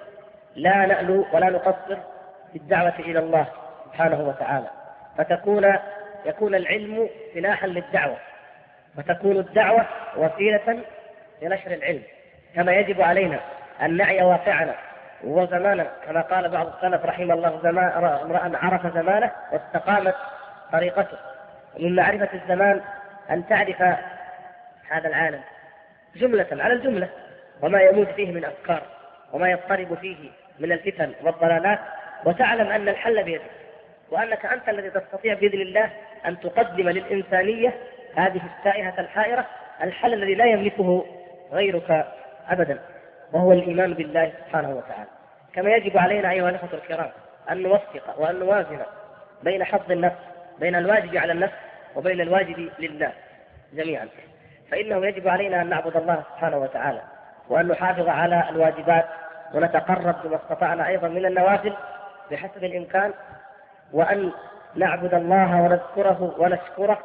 [0.57, 1.97] لا نألو ولا نقصر
[2.53, 3.47] في الدعوة إلى الله
[3.85, 4.67] سبحانه وتعالى.
[5.19, 5.73] فتكون
[6.27, 8.17] يكون العلم سلاحا للدعوة.
[8.99, 10.81] وتكون الدعوة وسيلة
[11.43, 12.03] لنشر العلم.
[12.55, 13.41] كما يجب علينا
[13.83, 14.75] أن نعي واقعنا
[15.25, 15.87] وزمانا.
[16.07, 20.15] كما قال بعض السلف رحمه الله امرأ عرف زمانه واستقامت
[20.73, 21.19] طريقته.
[21.79, 22.81] من معرفة الزمان
[23.31, 23.83] أن تعرف
[24.89, 25.41] هذا العالم
[26.17, 27.09] جملة على الجملة
[27.63, 28.83] وما يموت فيه من أفكار
[29.33, 31.79] وما يضطرب فيه من الفتن والضلالات
[32.25, 33.51] وتعلم أن الحل بيدك
[34.11, 35.91] وأنك أنت الذي تستطيع بإذن الله
[36.27, 37.75] أن تقدم للإنسانية
[38.17, 39.47] هذه التائهة الحائرة
[39.83, 41.07] الحل الذي لا يملكه
[41.53, 42.07] غيرك
[42.49, 42.79] أبدا
[43.33, 45.11] وهو الإيمان بالله سبحانه وتعالى.
[45.55, 47.11] كما يجب علينا أيها الأخوة الكرام
[47.51, 48.79] أن نوفق وأن نوازن
[49.43, 51.55] بين حظ النفس بين الواجب على النفس
[51.97, 53.13] وبين الواجب لله
[53.73, 54.09] جميعا.
[54.71, 57.01] فإنه يجب علينا أن نعبد الله سبحانه وتعالى
[57.49, 59.05] وأن نحافظ على الواجبات
[59.55, 61.73] ونتقرب بما استطعنا أيضا من النوافل
[62.31, 63.13] بحسب الإمكان
[63.93, 64.33] وأن
[64.75, 66.99] نعبد الله ونذكره ونشكره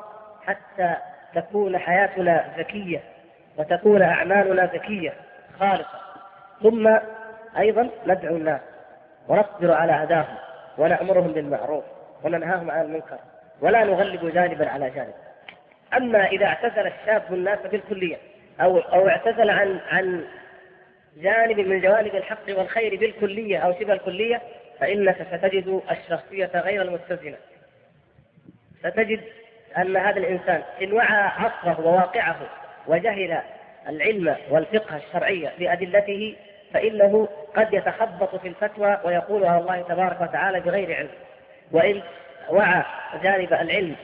[0.46, 0.96] حتى
[1.36, 3.04] تكون حياتنا ذكية
[3.58, 5.14] وتكون أعمالنا ذكية
[5.60, 6.00] خالصة.
[6.64, 6.98] ثم
[7.58, 8.62] أيضا ندعو الناس
[9.28, 10.36] ونصبر على أذاهم
[10.78, 11.84] ونأمرهم بالمعروف
[12.24, 13.18] وننهاهم عن المنكر
[13.62, 15.14] ولا نغلب جانبا على جانب.
[15.98, 18.18] أما إذا اعتزل الشاب الناس بالكلية
[18.62, 20.26] أو أو اعتزل عن عن
[21.18, 24.42] جانب من جوانب الحق والخير بالكلية أو شبه الكلية
[24.80, 27.38] فإنك ستجد الشخصية غير المتزنة.
[28.80, 29.22] ستجد
[29.78, 32.50] أن هذا الإنسان إن وعى عصره وواقعه
[32.88, 33.42] وجهل
[33.90, 36.36] العلم والفقه الشرعي بأدلته
[36.74, 41.10] فإنه قد يتخبط في الفتوى ويقول على الله تبارك وتعالى بغير علم.
[41.72, 42.02] وإن
[42.52, 42.84] وعى
[43.24, 43.96] جانب العلم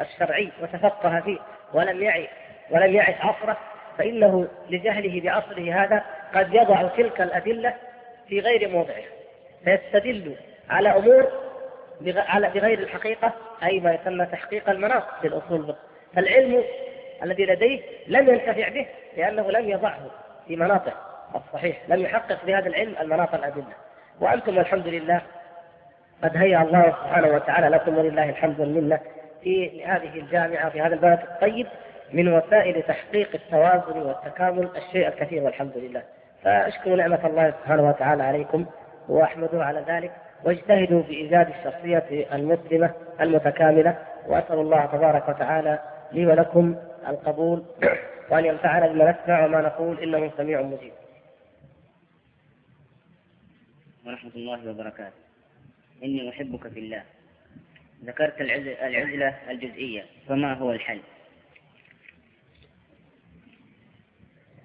[0.00, 1.38] الشرعي وتفقه فيه
[1.74, 2.28] ولم يعي
[2.70, 3.56] ولم يعش عصره
[3.98, 7.74] فإنه لجهله بعصره هذا قد يضع تلك الأدلة
[8.28, 9.04] في غير موضعها.
[9.64, 10.36] فيستدل
[10.70, 11.28] على أمور
[12.00, 15.74] بغير الحقيقة أي ما يسمى تحقيق المناط في الأصول
[16.14, 16.64] فالعلم
[17.22, 20.10] الذي لديه لم ينتفع به لأنه لم يضعه
[20.48, 20.92] في مناطه
[21.34, 23.74] الصحيح لم يحقق بهذا العلم المناط الأدلة.
[24.20, 25.20] وأنتم الحمد لله
[26.22, 29.00] قد هيأ الله سبحانه وتعالى لكم ولله الحمد والمنة
[29.42, 31.66] في هذه الجامعة في هذا البلد الطيب
[32.12, 36.02] من وسائل تحقيق التوازن والتكامل الشيء الكثير والحمد لله
[36.42, 38.66] فأشكر نعمة الله سبحانه وتعالى عليكم
[39.08, 40.12] وأحمده على ذلك
[40.44, 45.78] واجتهدوا في إيجاد الشخصية المسلمة المتكاملة وأسأل الله تبارك وتعالى
[46.12, 46.76] لي ولكم
[47.08, 47.64] القبول
[48.30, 50.92] وأن ينفعنا بما نسمع وما نقول إنه سميع مجيب.
[54.06, 55.25] ورحمة الله وبركاته.
[56.04, 57.02] إني أحبك في الله.
[58.04, 61.00] ذكرت العزلة الجزئية فما هو الحل؟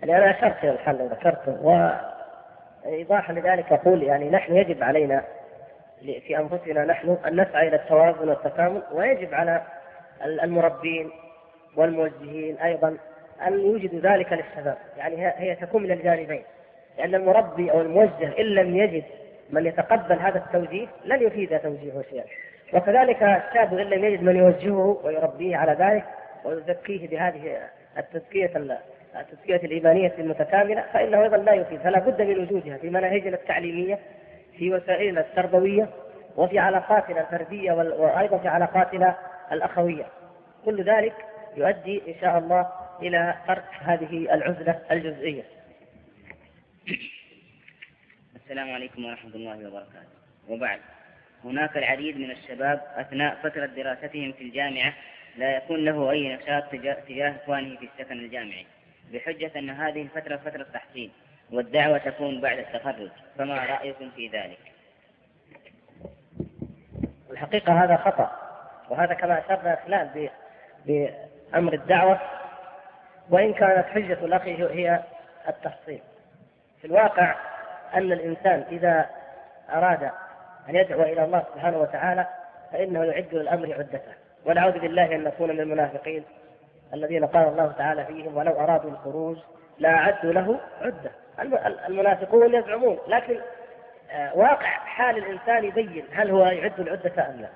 [0.02, 1.62] يعني أنا أشرت إلى الحل وذكرته
[2.86, 5.24] وإيضاحا لذلك أقول يعني نحن يجب علينا
[6.02, 9.62] في أنفسنا نحن أن نسعى إلى التوازن والتكامل ويجب على
[10.24, 11.12] المربين
[11.76, 12.98] والموجهين أيضا
[13.48, 16.44] أن يوجدوا ذلك للشباب يعني هي تكون من الجانبين
[16.98, 19.04] لأن المربي أو الموجه إن لم يجد
[19.52, 22.24] من يتقبل هذا التوجيه لن يفيد توجيهه شيئا.
[22.74, 26.04] وكذلك الشاب إن لم يجد من يوجهه ويربيه على ذلك
[26.46, 27.58] ويزكيه بهذه
[27.98, 28.52] التزكية
[29.20, 31.80] التزكية الإيمانية المتكاملة فإنه أيضا لا يفيد.
[31.80, 34.00] فلا بد من وجودها في مناهجنا التعليمية
[34.58, 35.90] في وسائلنا التربوية
[36.38, 39.16] وفي علاقاتنا الفردية وأيضا في علاقاتنا
[39.52, 40.06] الأخوية.
[40.66, 41.14] كل ذلك
[41.58, 42.68] يؤدي إن شاء الله
[43.02, 45.44] إلى ترك هذه العزلة الجزئية.
[48.52, 50.16] السلام عليكم ورحمة الله وبركاته.
[50.50, 50.80] وبعد
[51.44, 54.94] هناك العديد من الشباب أثناء فترة دراستهم في الجامعة
[55.38, 58.66] لا يكون له أي نشاط تجاه إخوانه في السكن الجامعي
[59.14, 61.12] بحجة أن هذه الفترة فترة تحصيل
[61.52, 64.72] والدعوة تكون بعد التخرج فما رأيكم في ذلك؟
[67.32, 68.32] الحقيقة هذا خطأ
[68.90, 70.30] وهذا كما أشرنا خلال
[70.86, 72.22] بأمر الدعوة
[73.30, 75.04] وإن كانت حجة الأخ هي
[75.48, 76.02] التحصيل.
[76.82, 77.51] في الواقع
[77.94, 79.10] أن الإنسان إذا
[79.70, 80.04] أراد
[80.70, 82.28] أن يدعو إلى الله سبحانه وتعالى
[82.72, 84.12] فإنه يعد للأمر عدته.
[84.46, 86.24] ونعوذ بالله أن نكون من المنافقين
[86.94, 89.38] الذين قال الله تعالى فيهم ولو أرادوا الخروج
[89.80, 91.12] لا أعدوا له عدة.
[91.88, 93.40] المنافقون يزعمون لكن
[94.12, 97.48] آه، واقع حال الإنسان يبين هل هو يعد العدة أم لا.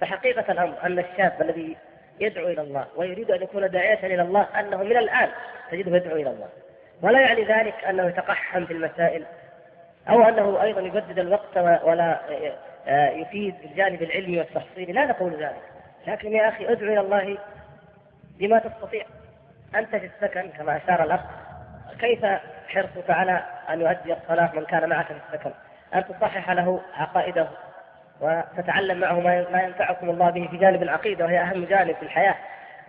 [0.00, 1.76] فحقيقة الأمر أن الشاب الذي
[2.20, 5.28] يدعو إلى الله ويريد أن يكون داعية إلى الله أنه من الآن
[5.70, 6.48] تجده يدعو إلى الله.
[7.02, 9.24] ولا يعني ذلك أنه يتقحم في المسائل
[10.10, 12.20] أو أنه أيضا يجدد الوقت ولا
[12.86, 14.92] آه، يفيد بالجانب العلمي والتحصيلي.
[14.92, 15.62] لا نقول ذلك.
[16.06, 17.38] لكن يا أخي ادعو إلى الله
[18.38, 19.04] بما تستطيع.
[19.74, 21.20] أنت في السكن كما أشار الأخ
[22.00, 22.26] كيف
[22.68, 25.50] حرصك على أن يؤدي الصلاة من كان معك في السكن؟
[25.94, 27.48] أن تصحح له عقائده
[28.20, 32.34] وتتعلم معه ما ينفعكم الله به في جانب العقيدة وهي أهم جانب في الحياة.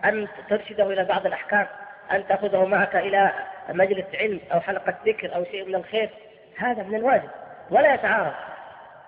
[0.04, 1.66] أن ترشده إلى بعض الأحكام
[2.12, 3.32] أن تأخذه معك إلى
[3.68, 6.10] مجلس علم أو حلقة ذكر أو شيء من الخير.
[6.58, 7.30] هذا من الواجب.
[7.70, 8.32] ولا يتعارض.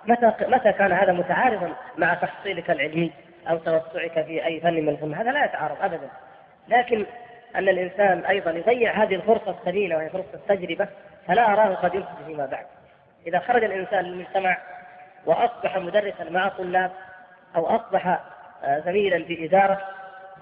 [0.05, 3.13] متى متى كان هذا متعارضا مع تحصيلك العلمي
[3.49, 6.11] أو توسعك في أي فن من الفن؟ هذا لا يتعارض أبدا.
[6.69, 7.07] لكن
[7.57, 10.89] أن الإنسان أيضا يضيع هذه الفرصة الثمينة وهي فرصة التجربة
[11.27, 12.67] فلا أراه قد يفسد فيما بعد.
[13.27, 14.59] إذا خرج الإنسان للمجتمع
[15.27, 16.91] وأصبح مدرسا مع طلاب
[17.57, 18.21] أو أصبح
[18.65, 19.81] آه، زميلا في إدارة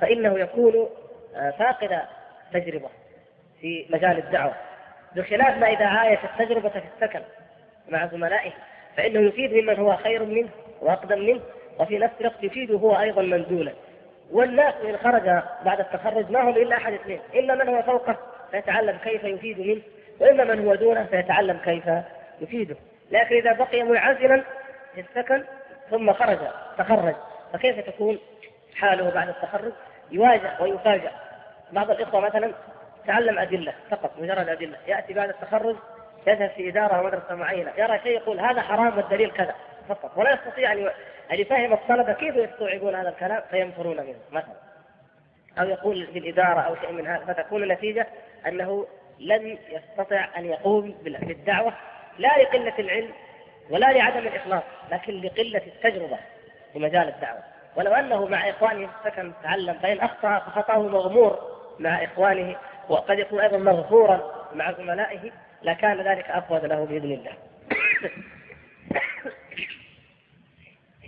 [0.00, 0.88] فإنه يكون
[1.36, 2.00] آه، فاقد
[2.52, 2.88] تجربة
[3.60, 4.54] في مجال الدعوة.
[5.16, 7.20] بخلاف ما إذا عايش التجربة في السكن
[7.88, 8.52] مع زملائه
[8.96, 10.48] فإنه يفيد ممن هو خير منه
[10.80, 11.40] وأقدم منه
[11.78, 13.72] وفي نفس الوقت يفيده هو أيضا منزولا.
[14.30, 18.16] والناس إن خرج بعد التخرج ما هم إلا أحد اثنين إما من هو فوقه
[18.50, 19.80] فيتعلم كيف يفيد منه
[20.20, 21.84] وإما من هو دونه فيتعلم كيف
[22.40, 22.76] يفيده.
[23.10, 24.44] لكن إذا بقي منعزلا
[24.94, 25.44] في السكن
[25.90, 26.38] ثم خرج
[26.78, 27.14] تخرج
[27.52, 28.18] فكيف تكون
[28.74, 29.72] حاله بعد التخرج؟
[30.10, 31.10] يواجه ويفاجأ.
[31.72, 32.52] بعض الإخوة مثلا
[33.06, 34.78] تعلم أدلة فقط مجرد أدلة.
[34.86, 35.76] يأتي بعد التخرج
[36.26, 37.72] يذهب في إدارة مدرسة معينة.
[37.78, 39.54] يرى شيء يقول هذا حرام والدليل كذا
[39.88, 40.12] فقط.
[40.16, 40.90] ولا يستطيع أن
[41.32, 44.54] أن يفهم الطلبة كيف يستوعبون هذا الكلام فينفرون منه مثلا.
[45.60, 47.24] أو يقول في الإدارة أو شيء من هذا.
[47.24, 48.06] فتكون النتيجة
[48.46, 48.86] أنه
[49.18, 51.72] لن يستطيع أن يقوم بالدعوة
[52.18, 53.10] لا لقلة العلم
[53.70, 56.18] ولا لعدم الإخلاص لكن لقلة التجربة
[56.72, 57.40] في مجال الدعوة.
[57.76, 61.38] ولو أنه مع إخوانه السكن تعلم فإن أخطأ فخطأه مغمور
[61.78, 62.56] مع إخوانه
[62.90, 67.32] وقد يكون أيضا مغفورا مع زملائه لكان ذلك أفضل له بإذن الله.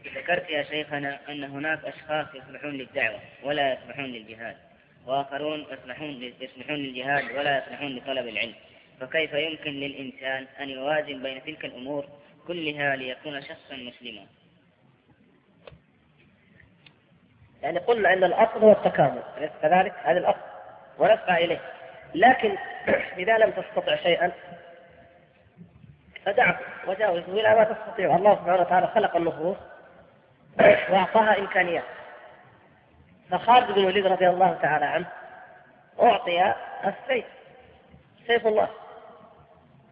[0.17, 4.57] ذكرت يا شيخنا أن هناك أشخاص يصلحون للدعوة ولا يصلحون للجهاد
[5.07, 8.55] وآخرون يصلحون يصلحون للجهاد ولا يصلحون لطلب العلم.
[9.01, 12.07] فكيف يمكن للإنسان أن يوازن بين تلك الأمور
[12.47, 14.27] كلها ليكون شخصا مسلما؟
[17.63, 20.52] يعني قلنا أن الأصل هو التكامل أليس كذلك؟ هذا الأصل.
[21.03, 21.61] ونسعى إليه.
[22.15, 22.57] لكن
[23.19, 24.33] إذا لم تستطع شيئا
[26.27, 28.17] فدعه وجاوزه إلى ما تستطيع.
[28.17, 29.57] الله سبحانه وتعالى خلق النفوس
[30.91, 31.85] وأعطاها إمكانيات.
[33.31, 35.07] فخالد بن الوليد رضي الله تعالى عنه
[36.03, 37.25] أعطي السيف
[38.27, 38.69] سيف الله.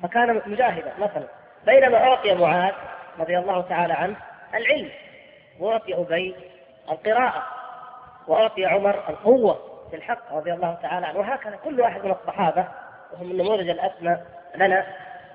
[0.02, 1.26] فكان مجاهدا مثلا.
[1.66, 2.74] بينما أعطي معاذ
[3.18, 4.16] رضي الله تعالى عنه
[4.54, 4.90] العلم
[5.60, 6.36] وأعطي أبي
[6.90, 7.46] القراءة
[8.26, 9.69] وأعطي عمر القوة.
[9.96, 11.18] الحق رضي الله تعالى عنه.
[11.18, 12.68] وهكذا كل واحد من الصحابة
[13.12, 14.18] وهم النموذج الأسمى
[14.56, 14.86] لنا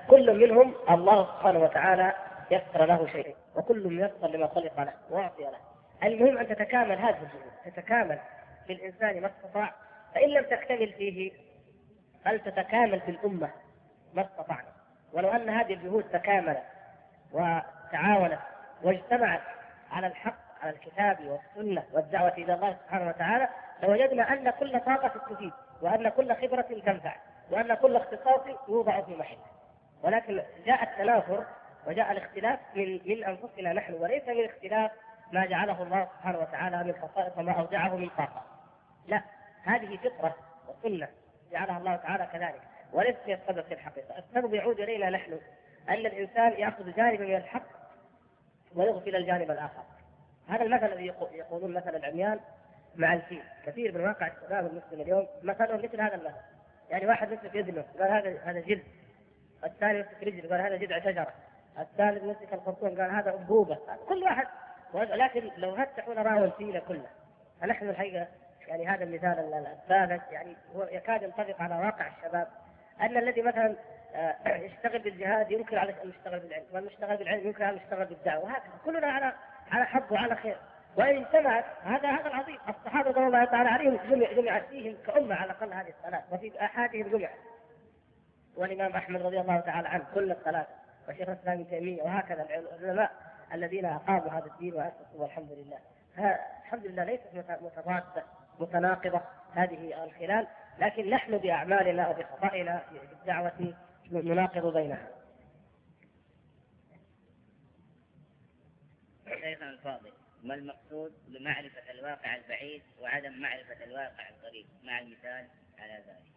[0.08, 2.12] كل منهم الله سبحانه وتعالى
[2.50, 5.58] يسر له شيء وكل ميسر لما خلق له وأعطي له.
[6.04, 8.18] المهم أن تتكامل هذه الجهود تتكامل
[8.66, 9.72] في الإنسان ما استطاع.
[10.14, 11.32] فإن لم تكتمل فيه
[12.24, 13.50] فلتتكامل في الأمة
[14.14, 14.68] ما استطعنا.
[15.12, 16.62] ولو أن هذه الجهود تكاملت
[17.32, 18.38] وتعاونت
[18.82, 19.40] واجتمعت
[19.90, 23.48] على الحق على الكتاب والسنة والدعوة إلى الله سبحانه وتعالى
[23.82, 27.16] لوجدنا أن كل طاقة تفيد وأن كل خبرة تنفع
[27.50, 29.46] وأن كل اختصاص يوضع في محله
[30.02, 31.44] ولكن جاء التنافر
[31.86, 34.90] وجاء الاختلاف من من أنفسنا نحن وليس من اختلاف
[35.32, 38.42] ما جعله الله سبحانه وتعالى من خصائص وما اودعه من طاقة.
[39.06, 39.22] لا
[39.62, 40.36] هذه فطرة
[40.68, 41.08] وسنة
[41.52, 45.38] جعلها الله تعالى كذلك وليس هي السبب في الحقيقة، السبب يعود إلينا نحن
[45.88, 47.66] أن الإنسان يأخذ جانبا من الحق
[48.74, 49.82] ويغفل الجانب الآخر.
[50.48, 52.40] هذا المثل الذي يقولون مثل العميان
[52.96, 56.34] مع الفيل، كثير من واقع الشباب المسلم اليوم مثلهم مثل هذا المثل.
[56.90, 58.84] يعني واحد مسك يدنه قال هذا هذا جلد.
[59.64, 61.32] الثاني مسك رجل قال هذا جذع شجرة.
[61.78, 63.78] الثالث مسك الخرطوم قال هذا انبوبه
[64.08, 64.46] كل واحد
[64.94, 67.10] لكن لو فتحوا راوا الفيله كلها
[67.60, 68.26] فنحن الحقيقة
[68.68, 70.32] يعني هذا المثال الثالث.
[70.32, 72.48] يعني هو يكاد ينطبق على واقع الشباب.
[73.00, 73.76] أن الذي مثلا
[74.14, 78.72] آه، يشتغل بالجهاد ينكر على ان يشتغل بالعلم والمشتغل بالعلم ينكر على يشتغل بالدعوة وهكذا.
[78.84, 79.32] كلنا على
[79.72, 80.56] على حق وعلى خير.
[80.96, 82.58] وإن اجتمعت هذا هذا العظيم.
[82.68, 87.02] الصحابة رضي الله تعالى عليهم جمع جمعت فيهم كأمة على الأقل هذه الثلاث وفي احادهم
[87.02, 87.38] جمعت
[88.56, 90.68] والإمام أحمد رضي الله تعالى عنه كل الثلاثه
[91.08, 92.46] وشيخ الإسلام ابن تيمية وهكذا
[92.80, 93.10] العلماء
[93.54, 95.78] الذين أقاموا هذا الدين وأسسوا والحمد لله.
[96.64, 97.26] الحمد لله ليست
[97.60, 98.24] متضادة
[98.60, 99.20] متناقضة
[99.54, 100.46] هذه الخلال
[100.78, 103.74] لكن نحن بأعمالنا وبخطائنا في الدعوه
[104.12, 105.08] نناقض بينها.
[109.46, 114.66] شيخنا الفاضل ما المقصود بمعرفة الواقع البعيد وعدم معرفة الواقع القريب.
[114.84, 115.46] مع المثال
[115.78, 116.36] على ذلك.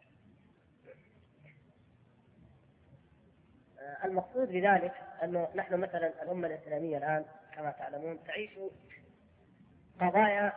[4.03, 4.93] المقصود بذلك
[5.23, 8.49] أنه نحن مثلا الأمة الإسلامية الآن كما تعلمون تعيش
[10.01, 10.53] قضايا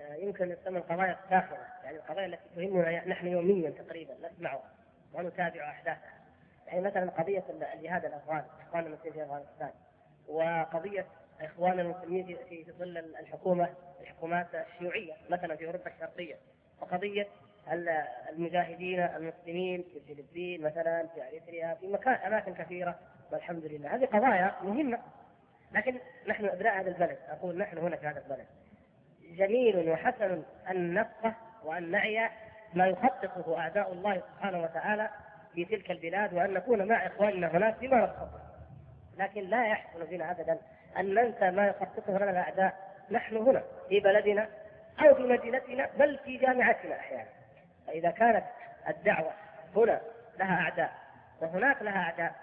[0.00, 4.72] آه، يمكن تسمى القضايا التافهه يعني القضايا التي تهمنا نحن يوميا تقريبا نسمعها
[5.12, 6.20] ونتابع أحداثها.
[6.66, 9.72] يعني مثلا قضية الجهاد الأفغاني اخواننا المسلمين في افغانستان
[10.28, 11.06] وقضية
[11.40, 13.68] اخواننا المسلمين في ظل الحكومة
[14.00, 16.36] الحكومات الشيوعية مثلا في أوروبا الشرقية.
[16.80, 17.26] وقضيه
[18.30, 22.98] المجاهدين المسلمين في الفلبين مثلا في إريتريا في مكان أماكن كثيرة.
[23.32, 23.94] والحمد لله.
[23.94, 24.98] هذه قضايا مهمة.
[25.72, 25.98] لكن
[26.28, 27.18] نحن أبناء هذا البلد.
[27.28, 28.46] أقول نحن هنا في هذا البلد.
[29.36, 32.30] جميل وحسن أن نفقه وأن نعي
[32.74, 35.10] ما يخططه اعداء الله سبحانه وتعالى
[35.54, 38.40] في تلك البلاد وأن نكون مع إخواننا هناك بما نستطيع
[39.18, 40.58] لكن لا يحسن بنا ابدا
[40.98, 42.90] أن ننسى ما يخططه لنا الأعداء.
[43.10, 44.48] نحن هنا في بلدنا
[45.00, 47.28] أو في مدينتنا بل في جامعتنا أحيانا.
[47.86, 48.44] فإذا كانت
[48.88, 49.32] الدعوة
[49.76, 50.00] هنا
[50.38, 50.92] لها أعداء
[51.40, 52.34] وهناك لها أعداء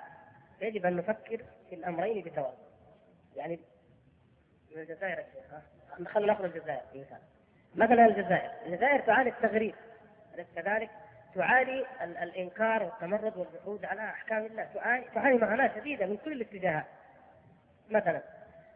[0.62, 2.58] يجب أن نفكر في الأمرين بتوازن.
[3.36, 3.60] يعني
[4.76, 7.20] من الجزائر الشيخ خلينا نأخذ الجزائر مثال.
[7.76, 8.52] مثلا الجزائر.
[8.66, 9.76] الجزائر تعاني التغريب.
[10.36, 10.90] أليس كذلك؟
[11.36, 14.68] تعاني الإنكار والتمرد والجحود على أحكام الله.
[14.74, 16.86] تعاني تعاني معاناة شديدة من كل الاتجاهات.
[17.90, 18.22] مثلا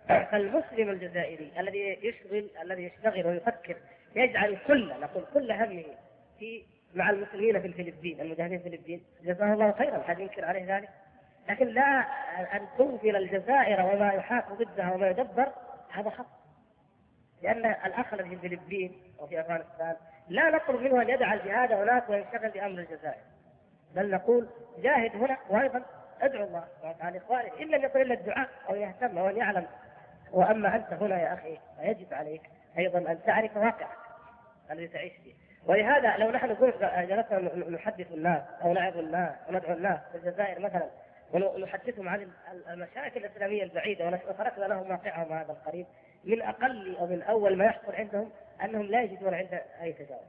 [0.08, 3.76] فالمسلم الجزائري الذي يشغل الذي يشتغل ويفكر
[4.16, 5.86] يجعل كل نقول كل همه
[6.40, 6.64] في
[6.96, 9.04] مع المسلمين في الفلبين المجاهدين في الفلبين.
[9.24, 10.90] جزاه الله خيرا هذا ينكر عليه ذلك؟
[11.50, 12.00] لكن لا
[12.56, 15.48] أن تغفل الجزائر وما يحاك ضدها وما يدبر
[15.92, 16.42] هذا خطأ.
[17.42, 19.96] لأن الأخ الذي في الفلبين وفي أفغانستان
[20.30, 23.22] لا نطلب منه أن يدع الجهاد هناك وينشغل بأمر الجزائر.
[23.96, 25.84] بل نقول جاهد هنا وأيضا
[26.22, 29.68] ادعو الله سبحانه وتعالى اخوانك إن لم يكن إلا الدعاء أو يهتم أو أن يعلم
[30.32, 32.42] وأما أنت هنا يا أخي فيجب عليك
[32.78, 33.98] أيضا أن تعرف واقعك
[34.72, 35.34] الذي تعيش فيه
[35.66, 40.90] ولهذا لو نحن جلسنا نحدث الناس أو نعظ الناس وندعو الناس في الجزائر مثلا
[41.34, 42.32] ونحدثهم عن
[42.70, 45.86] المشاكل الإسلامية البعيدة وتركنا لهم واقعهم هذا القريب
[46.24, 48.32] من أقل أو من أول ما يحصل عندهم
[48.64, 50.28] أنهم لا يجدون عند أي تجاوز.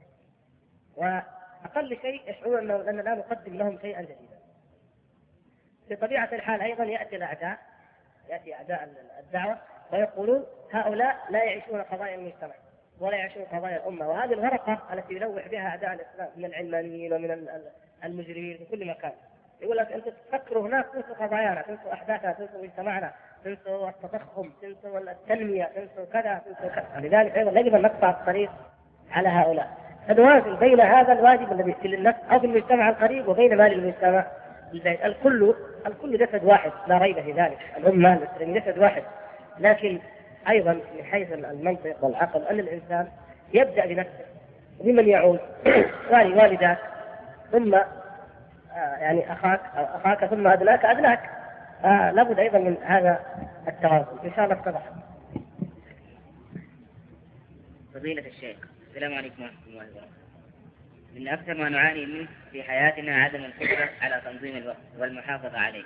[0.95, 4.39] وأقل شيء يشعرون اننا لا نقدم لهم شيئا جديدا.
[5.87, 7.57] في طبيعه الحال أيضا يأتي الأعداء
[8.29, 8.89] يأتي أعداء
[9.19, 9.57] الدعوة
[9.93, 12.53] ويقولون هؤلاء لا يعيشون قضايا المجتمع
[12.99, 14.09] ولا يعيشون قضايا الأمة.
[14.09, 17.47] وهذه الورقه التي يلوح بها أعداء الإسلام من العلمانيين ومن
[18.03, 19.11] المجرمين في كل مكان.
[19.61, 23.11] يقول لك أنتم تفكروا هناك تنسوا قضايانا تنسوا أحداثنا تنسوا مجتمعنا
[23.43, 26.99] تنسوا التضخم تنسوا التنمية تنسوا كذا تنسوا كذا.
[26.99, 28.51] لذلك أيضا يجب أن نقطع الطريق
[29.11, 29.67] على هؤلاء.
[30.07, 34.27] فنوازن بين هذا الواجب الذي في النفس أو في المجتمع القريب وبين ما للمجتمع
[34.85, 35.55] الكل
[35.87, 37.59] الكل جسد واحد لا ريب في ذلك.
[37.77, 39.03] الأمة المسلمين جسد واحد.
[39.59, 39.99] لكن
[40.49, 43.07] أيضا من حيث المنطق والعقل أن الإنسان
[43.53, 44.25] يبدأ بنفسه
[44.79, 45.39] بمن يعود
[46.11, 46.77] والداك
[47.51, 51.29] ثم آه، يعني أخاك أو أخاك ثم ادناك ادناك
[51.83, 53.19] آه لابد أيضا من هذا
[53.67, 54.81] التواصل إن شاء الله اتضح.
[57.93, 58.57] فضيلة الشيخ
[58.89, 60.23] السلام عليكم ورحمة الله وبركاته.
[61.15, 65.83] من أكثر ما نعاني منه في حياتنا عدم القدرة على تنظيم الوقت والمحافظة عليه.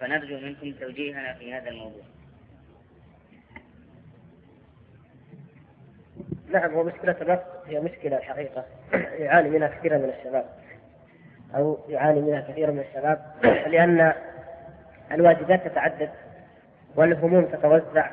[0.00, 2.02] فنرجو منكم توجيهنا في هذا الموضوع.
[6.50, 8.64] نعم هو مشكلة الوقت هي مشكلة الحقيقة
[9.24, 10.44] يعاني منها كثير من الشباب.
[11.54, 13.20] أو يعاني منها كثير من الشباب.
[13.72, 14.12] لأن
[15.12, 16.10] الواجبات تتعدد
[16.96, 18.10] والهموم تتوزع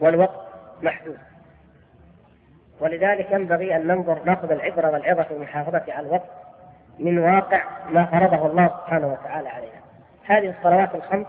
[0.00, 0.48] والوقت
[0.82, 1.18] محدود.
[2.80, 6.30] ولذلك ينبغي أن ننظر نأخذ العبرة والعظة في المحافظة على الوقت
[6.98, 9.78] من واقع ما فرضه الله سبحانه وتعالى علينا.
[10.24, 11.26] هذه الصلوات الخمس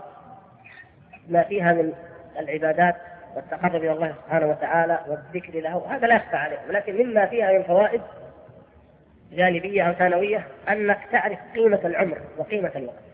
[1.28, 1.92] ما فيها من
[2.38, 2.96] العبادات
[3.36, 6.58] والتقرب إلى الله سبحانه وتعالى والذكر له هذا لا يخفى عليه.
[6.68, 8.00] ولكن مما فيها من فوائد
[9.32, 13.10] جانبية أو ثانوية أنك تعرف قيمة العمر وقيمة الوقت.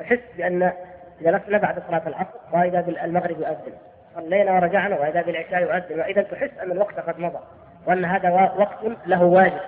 [0.00, 0.72] تحس بأن
[1.20, 3.72] جلسنا بعد صلاة العصر وإذا بالمغرب يؤذن.
[4.14, 6.00] صلينا ورجعنا وإذا بالعشاء يؤذن.
[6.00, 7.40] وإذا تحس أن الوقت قد مضى
[7.86, 9.60] وأن هذا وقت له واجب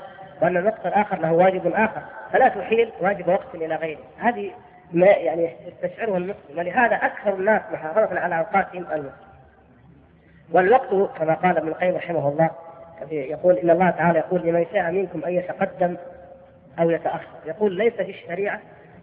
[0.42, 4.00] وأن الوقت الآخر له واجب آخر فلا تحيل واجب وقت إلى غيره.
[4.18, 4.50] هذه
[4.92, 9.26] ما يعني يستشعره المسلم ولهذا أكثر الناس محافظة على أوقاتهم المسلم
[10.52, 12.50] والوقت كما قال ابن القيم رحمه الله
[13.10, 15.96] يقول إن الله تعالى يقول لمن شاء منكم أن يتقدم
[16.78, 17.36] أو يتأخر.
[17.46, 18.60] يقول ليس في الشريعة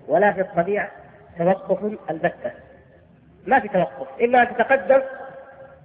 [0.07, 0.91] ولا في الطبيعة
[1.37, 2.51] توقف البتة.
[3.47, 4.07] ما في توقف.
[4.21, 5.01] إما أن تتقدم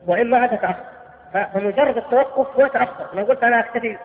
[0.06, 0.84] وإما أن تتأخر.
[1.32, 3.16] فمجرد التوقف هو تأخر.
[3.16, 3.96] لو قلت أنا أكتفي.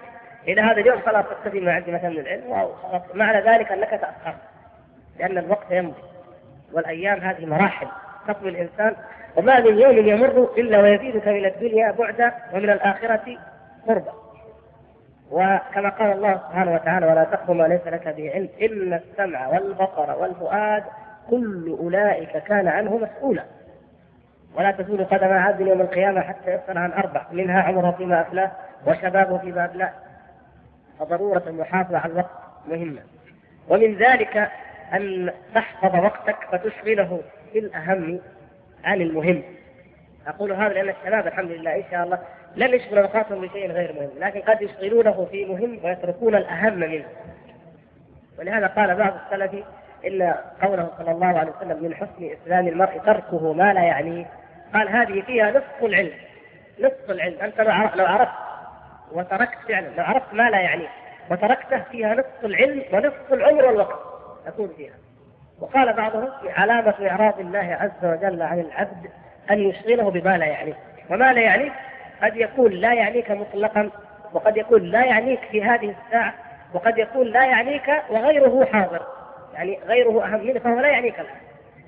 [0.48, 2.70] إلى هذا اليوم خلاص أكتفي ما عندي مثلا من العلم.
[3.14, 4.53] معنى ذلك أنك تأخرت.
[5.20, 6.04] لأن الوقت يمضي
[6.74, 7.88] والأيام هذه مراحل
[8.28, 8.96] تطوي الإنسان
[9.36, 13.38] وما من يوم يمر إلا ويزيدك من الدنيا بعدا ومن الآخرة
[13.88, 14.14] قربا.
[15.32, 20.20] وكما قال الله سبحانه وتعالى ولا تقف ما ليس لك به علم إن السمع والبصر
[20.20, 20.84] والفؤاد
[21.30, 23.44] كل أولئك كان عنه مسؤولا.
[24.56, 28.52] ولا تزول قدم عبد يوم القيامة حتى يسأل عن أربع منها عمره فيما أفلاه
[28.88, 29.92] وشبابه فيما أبلاه
[31.00, 32.30] فضرورة المحافظة على الوقت
[32.68, 33.02] مهمة.
[33.70, 34.50] ومن ذلك
[34.94, 37.22] أن تحفظ وقتك فتشغله
[37.54, 38.20] بالأهم
[38.84, 39.44] عن المهم.
[40.28, 42.20] أقول هذا لأن الشباب الحمد لله إن شاء الله
[42.56, 47.06] لن يشغل أوقاتهم بشيء غير مهم لكن قد يشغلونه في مهم ويتركون الأهم منه.
[48.40, 49.66] ولهذا قال بعض السلف
[50.08, 54.26] إن قوله صلى الله عليه وسلم من حسن إسلام المرء تركه ما لا يعنيه.
[54.74, 56.14] قال هذه فيها نصف العلم
[56.80, 57.40] نصف العلم.
[57.42, 57.62] أنت
[57.96, 58.34] لو عرفت
[59.12, 60.90] وتركت فعلا لو عرفت ما لا يعنيه
[61.32, 64.13] وتركته فيها نصف العلم ونصف العمر والوقت.
[64.46, 64.94] تكون فيها.
[65.60, 69.10] وقال بعضهم علامة إعراض الله عز وجل عن العبد
[69.52, 70.74] أن يشغله بما لا يعنيه
[71.10, 71.74] وما لا يعنيك؟
[72.24, 73.90] قد يكون لا يعنيك مطلقا
[74.34, 76.34] وقد يكون لا يعنيك في هذه الساعة
[76.74, 79.02] وقد يكون لا يعنيك وغيره حاضر.
[79.54, 81.36] يعني غيره أهم منه فهو لا يعنيك الآن.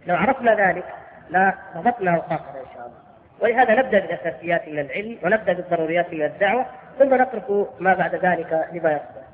[0.08, 0.86] لو عرفنا ذلك
[1.30, 3.06] لا ضبطنا أوقاتنا إن شاء الله.
[3.40, 6.66] ولهذا نبدأ بالأساسيات من العلم ونبدأ بالضروريات من الدعوة
[7.00, 9.26] ثم نترك ما بعد ذلك لما يصدر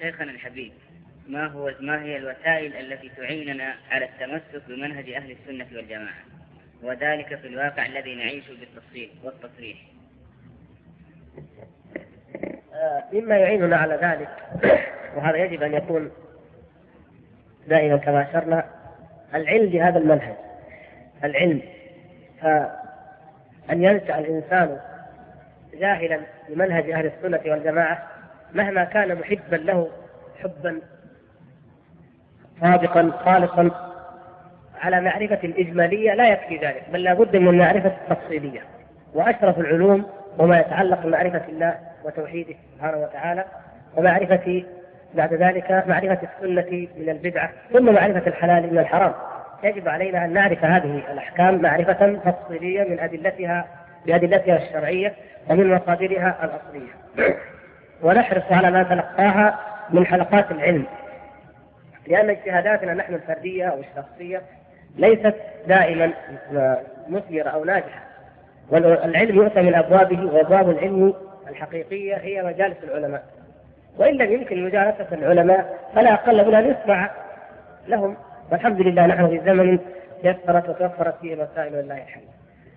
[0.00, 0.72] شيخنا الحبيب
[1.28, 6.24] ما هو ما هي الوسائل التي تعيننا على التمسك بمنهج أهل السنة والجماعة؟
[6.82, 9.78] وذلك في الواقع الذي نعيشه بالتفصيل والتصريح.
[12.74, 14.28] آه، مما يعيننا على ذلك
[15.16, 16.10] وهذا يجب أن يكون
[17.68, 18.64] دائما كما أشرنا
[19.34, 20.34] العلم بهذا المنهج
[21.24, 21.62] العلم.
[22.40, 24.80] فأن ينشأ الإنسان
[25.74, 28.19] جاهلا بمنهج أهل السنة والجماعة
[28.54, 29.88] مهما كان محبا له
[30.42, 30.80] حبا
[32.60, 33.70] صادقا خالصا
[34.80, 38.60] على معرفة إجمالية لا يكفي ذلك بل لا بد من المعرفة التفصيلية.
[39.14, 40.06] وأشرف العلوم
[40.38, 43.44] وما يتعلق بمعرفة الله وتوحيده سبحانه وتعالى
[43.96, 44.64] ومعرفة
[45.14, 49.12] بعد ذلك معرفة السنة من البدعة ثم معرفة الحلال من الحرام.
[49.64, 53.66] يجب علينا أن نعرف هذه الأحكام معرفة تفصيلية من أدلتها
[54.06, 55.14] بأدلتها الشرعية
[55.50, 56.92] ومن مصادرها الأصلية.
[58.02, 59.58] ونحرص على ما تلقاها
[59.90, 60.84] من حلقات العلم.
[62.06, 64.42] لأن اجتهاداتنا نحن الفردية أو الشخصية
[64.96, 65.34] ليست
[65.68, 66.12] دائما
[67.08, 68.00] مثمرة أو ناجحة.
[68.70, 71.14] والعلم يؤتى من أبوابه وأبواب العلم
[71.48, 73.22] الحقيقية هي مجالس العلماء.
[73.98, 77.10] وإن لم يمكن مجالسة العلماء فلا أقل من أن يسمع
[77.88, 78.16] لهم.
[78.52, 79.78] والحمد لله نحن في زمن
[80.24, 82.24] يسرت وتوفرت فيه مسائل ولله الحمد.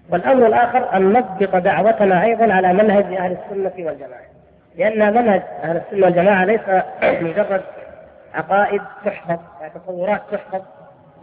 [0.10, 4.33] والأمر الآخر أن نطبق دعوتنا أيضا على منهج أهل السنة والجماعة.
[4.78, 6.62] لأن منهج أهل السنة والجماعة ليس
[7.04, 7.62] مجرد
[8.34, 9.40] عقائد تحفظ
[9.76, 10.62] تصورات تحفظ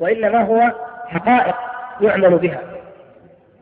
[0.01, 0.73] وإنما هو
[1.07, 1.57] حقائق
[2.01, 2.61] يعمل بها.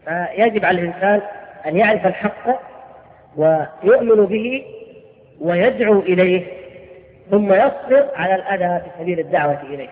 [0.05, 1.21] فيجب على الإنسان
[1.67, 2.61] أن يعرف الحق
[3.37, 4.65] ويؤمن به
[5.41, 6.47] ويدعو إليه
[7.31, 9.91] ثم يصبر على الأذى في سبيل الدعوة إليه.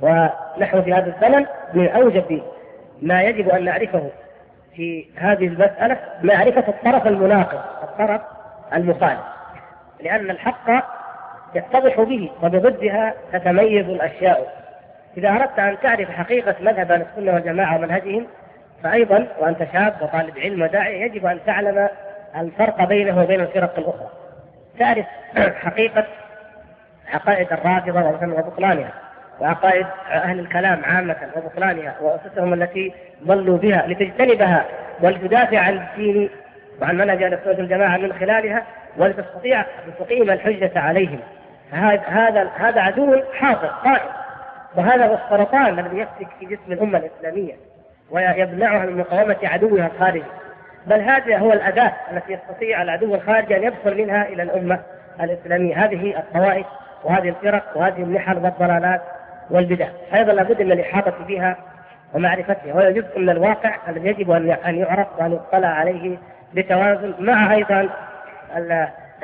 [0.00, 2.42] ونحن في هذا الزمن من أوجب
[3.02, 4.10] ما يجب أن نعرفه
[4.76, 7.60] في هذه المسألة معرفة الطرف المناقض.
[7.82, 8.20] الطرف
[8.74, 9.20] المخالف
[10.00, 10.70] لأن الحق
[11.54, 14.64] يتضح به وبضدها تتميز الأشياء.
[15.16, 18.26] إذا أردت أن تعرف حقيقة مذهب أهل السنة والجماعة ومنهجهم
[18.82, 21.88] فأيضا وأنت شاب وطالب علم وداعي يجب أن تعلم
[22.36, 24.08] الفرق بينه وبين الفرق الأخرى.
[24.78, 25.06] تعرف
[25.64, 26.04] حقيقة
[27.14, 28.92] عقائد الرافضة وبطلانها
[29.40, 32.92] وعقائد أهل الكلام عامة وبطلانها وأسسهم التي
[33.26, 34.64] ضلوا بها لتجتنبها
[35.00, 36.30] ولتدافع عن الدين
[36.82, 38.62] وعن منهج أهل السنة والجماعة من خلالها
[38.96, 41.20] ولتستطيع أن تقيم الحجة عليهم.
[41.72, 44.10] هذا هذا عدو حاضر قائم.
[44.76, 47.54] وهذا هو السرطان الذي يفتك في جسم الأمة الإسلامية
[48.10, 50.24] ويمنعها من مقاومة عدوها الخارجي.
[50.86, 54.80] بل هذا هو الأداة التي يستطيع العدو الخارجي أن يدخل منها إلى الأمة
[55.20, 55.84] الإسلامية.
[55.84, 56.66] هذه الطوائف
[57.04, 59.02] وهذه الفرق وهذه المحن والضلالات
[59.50, 59.88] والبدع.
[60.14, 61.56] أيضا لابد من الإحاطة بها
[62.14, 62.74] ومعرفتها.
[62.74, 64.30] وهي جزء من الواقع الذي يجب
[64.66, 66.16] أن يعرف وأن يطلع عليه
[66.54, 67.88] بتوازن مع أيضا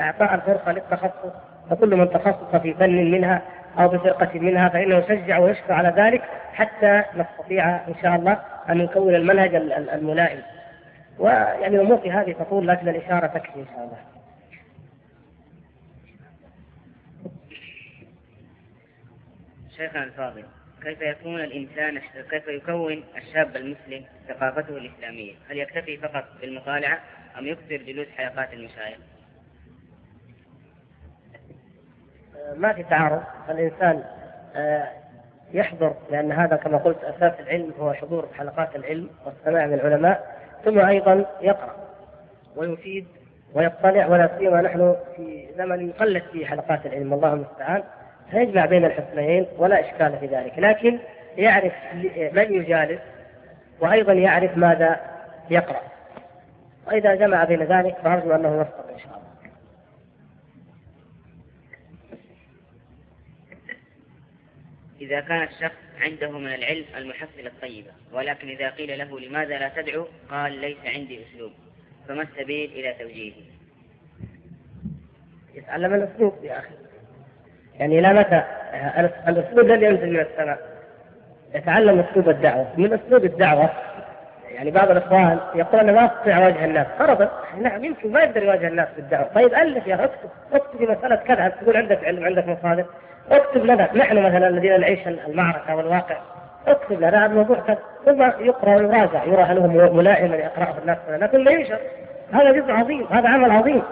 [0.01, 1.33] إعطاء الفرصة للتخصص
[1.71, 3.43] فكل من تخصص في فن منها
[3.79, 6.23] أو بفرقة منها فإنه يشجع ويشكر على ذلك
[6.53, 10.43] حتى نستطيع إن شاء الله أن نكون المنهج الملائم.
[11.19, 13.99] ويعني الأمور في هذه تطول لكن الإشارة تكفي إن شاء الله.
[19.77, 20.45] شيخنا الفاضل
[20.83, 22.01] كيف يكون الإنسان
[22.31, 26.99] كيف يكون الشاب المسلم ثقافته الإسلامية؟ هل يكتفي فقط بالمطالعة؟
[27.39, 28.99] أم يكثر جلوس حلقات المشايخ؟
[32.57, 33.23] ما في تعارض.
[33.49, 34.05] الإنسان
[34.57, 34.89] آه،
[35.53, 40.79] يحضر لأن هذا كما قلت أساس العلم هو حضور حلقات العلم والسماع من العلماء ثم
[40.79, 41.77] أيضا يقرأ
[42.57, 43.07] ويفيد
[43.55, 47.83] ويطلع ولا سيما نحن في زمن قلت فيه حلقات العلم الله المستعان.
[48.31, 50.99] فيجمع بين الحسنيين ولا إشكال في ذلك لكن
[51.37, 51.73] يعرف
[52.33, 53.01] من يجالس
[53.81, 55.01] وأيضا يعرف ماذا
[55.51, 55.81] يقرأ.
[56.87, 59.31] وإذا جمع بين ذلك فأرجو أنه يوفق إن شاء الله.
[65.01, 70.07] إذا كان الشخص عنده من العلم المحصلة الطيبة ولكن إذا قيل له لماذا لا تدعو؟
[70.31, 71.53] قال ليس عندي أسلوب.
[72.09, 73.35] فما السبيل إلى توجيهه؟
[75.55, 76.75] يتعلم الأسلوب يا أخي.
[77.79, 78.45] يعني إلى متى
[79.29, 80.81] الأسلوب لن ينزل من السماء.
[81.55, 82.73] يتعلم أسلوب الدعوة.
[82.77, 83.71] من أسلوب الدعوة
[84.55, 86.87] يعني بعض الإخوان يقول أنا ما أستطيع أواجه الناس.
[86.99, 87.29] فرضا
[87.61, 89.29] نعم يمكن ما يقدر يواجه الناس بالدعوة.
[89.35, 91.49] طيب ألف يا أخي اكتب اكتب في مسألة كذا.
[91.49, 92.85] تقول عندك علم عندك مصادر؟
[93.31, 96.17] اكتب لنا نحن مثلا الذين نعيش المعركة والواقع
[96.67, 97.79] اكتب لنا الموضوع كذا.
[98.07, 100.99] ثم يقرأ ويراجع يرى هل هو ملائم ان يقرأه الناس.
[101.09, 101.79] ولا ثم ينشر.
[102.33, 103.83] هذا جزء عظيم هذا عمل عظيم.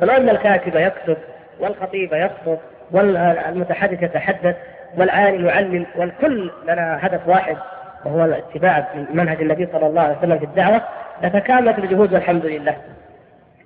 [0.00, 1.16] بل أن الكاتب يكتب
[1.60, 2.58] والخطيب يخطب
[2.90, 4.56] والمتحدث يتحدث
[4.98, 7.56] والعالم يعلم والكل لنا هدف واحد
[8.06, 10.80] وهو الاتباع منهج النبي صلى الله عليه وسلم في الدعوة
[11.22, 12.76] تتكامل الجهود والحمد لله.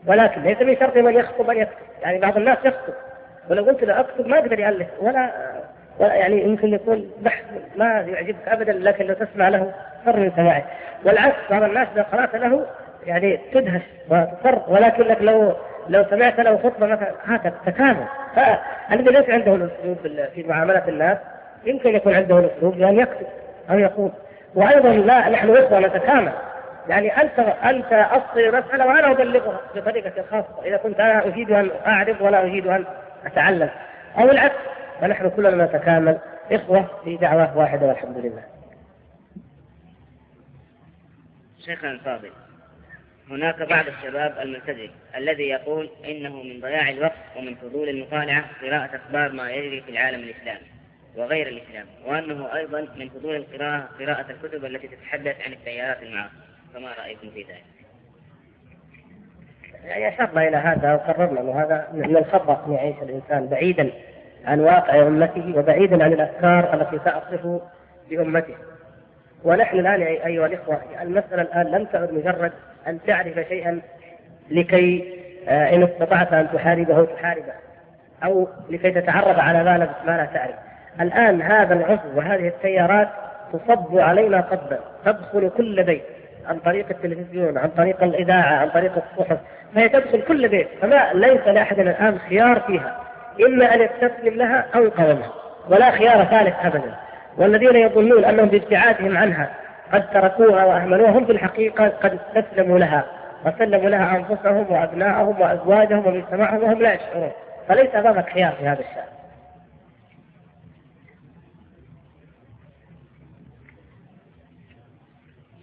[0.07, 1.76] ولكن ليس من شرط من يخطب أن يكتب.
[2.03, 2.93] يعني بعض الناس يخطب.
[3.51, 4.88] ولو قلت له اكتب ما يقدر يألف.
[5.01, 5.30] ولا
[5.99, 7.45] ولا يعني يمكن يكون بحث
[7.76, 9.72] ما يعجبك ابدا لكن لو تسمع له
[10.05, 10.64] فر من سماعه.
[11.05, 12.66] والعكس بعض الناس إذا قرأت له
[13.07, 14.62] يعني تدهش وتفر.
[14.68, 15.53] ولكنك لو
[15.88, 18.05] لو سمعت له خطبة مثلا هكذا تكامل.
[18.36, 19.97] فالذي ليس عنده الأسلوب
[20.34, 21.18] في معاملة الناس.
[21.64, 23.26] يمكن يكون عنده الأسلوب بأن يكتب
[23.70, 24.11] أو يقول.
[24.55, 26.32] وأيضا لا نحن اخوه نتكامل
[26.88, 32.22] يعني أنت أنت أصلي مسألة وأنا أبلغها بطريقه خاصه إذا كنت أنا أريد أن اعرف
[32.22, 32.84] ولا أريد أن
[33.26, 33.70] أتعلم.
[34.18, 34.57] أو العكس
[35.01, 36.18] فنحن كلنا نتكامل.
[36.53, 38.42] إخوة في دعوة واحدة والحمد لله.
[41.64, 42.30] شيخنا الفاضل
[43.30, 49.32] هناك بعض الشباب الملتزم الذي يقول إنه من ضياع الوقت ومن فضول المطالعة قراءة أخبار
[49.32, 50.80] ما يجري في العالم الإسلامي.
[51.17, 56.41] وغير الإسلام وأنه أيضا من فضول القراءة قراءة الكتب التي تتحدث عن التيارات المعاصره
[56.75, 57.65] فما رأيكم في ذلك؟
[59.85, 63.91] يعني أشرنا إلى هذا وقررنا أنه هذا من الخطأ أن يعيش الإنسان بعيدا
[64.45, 67.61] عن واقع أمته وبعيدا عن الأفكار التي تعصف
[68.11, 68.55] بأمته.
[69.45, 72.53] ونحن الآن أيها الإخوة المسألة الآن لم تعد مجرد
[72.87, 73.81] أن تعرف شيئا
[74.51, 77.53] لكي آه، إن استطعت أن تحاربه تحاربه
[78.25, 80.70] أو لكي تتعرف على ما لا تعرف.
[81.01, 83.09] الآن هذا العصر وهذه التيارات
[83.53, 86.03] تصب علينا صبا تدخل كل بيت
[86.48, 89.38] عن طريق التلفزيون عن طريق الإذاعة عن طريق الصحف
[89.74, 93.01] فهي تدخل كل بيت فما ليس لأحد الآن خيار فيها.
[93.46, 95.32] إما أن يستسلم لها أو يقاومها
[95.68, 96.94] ولا خيار ثالث ابدا.
[97.38, 99.51] والذين يظنون أنهم بابتعادهم عنها
[99.92, 103.05] قد تركوها وأهملوها هم في الحقيقة قد استسلموا لها
[103.46, 107.30] وسلموا لها أنفسهم وابنائهم وأزواجهم ومجتمعهم وهم لا يشعرون.
[107.68, 109.20] فليس أمامك خيار في هذا الشأن.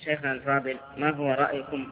[0.08, 1.88] شيخنا الفاضل ما هو رأيكم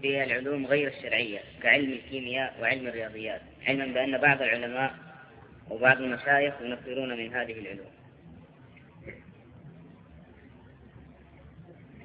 [0.00, 4.90] في العلوم غير الشرعية كعلم الكيمياء وعلم الرياضيات؟ علما بأن بعض العلماء
[5.70, 7.86] وبعض المشايخ ينفرون من هذه العلوم.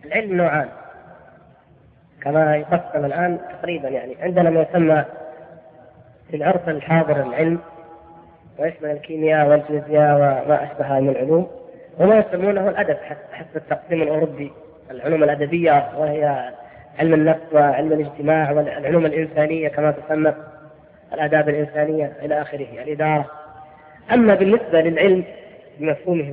[0.06, 0.70] العلم نوعان.
[2.22, 5.06] كما يقسم الآن تقريبا يعني عندنا ما يسمى
[6.30, 7.60] في العرف الحاضر العلم
[8.58, 11.52] ويشمل الكيمياء والفيزياء وما أشبهها من العلوم
[12.00, 12.98] وما يسمونه الأدب
[13.32, 14.52] حسب التقسيم الأوروبي.
[14.92, 16.52] العلوم الأدبية وهي
[17.00, 20.34] علم النفس وعلم الاجتماع والعلوم الإنسانية كما تسمى
[21.14, 22.68] الآداب الإنسانية إلى آخره.
[22.84, 23.26] الإدارة.
[24.14, 25.24] أما بالنسبة للعلم
[25.80, 26.24] بمفهومه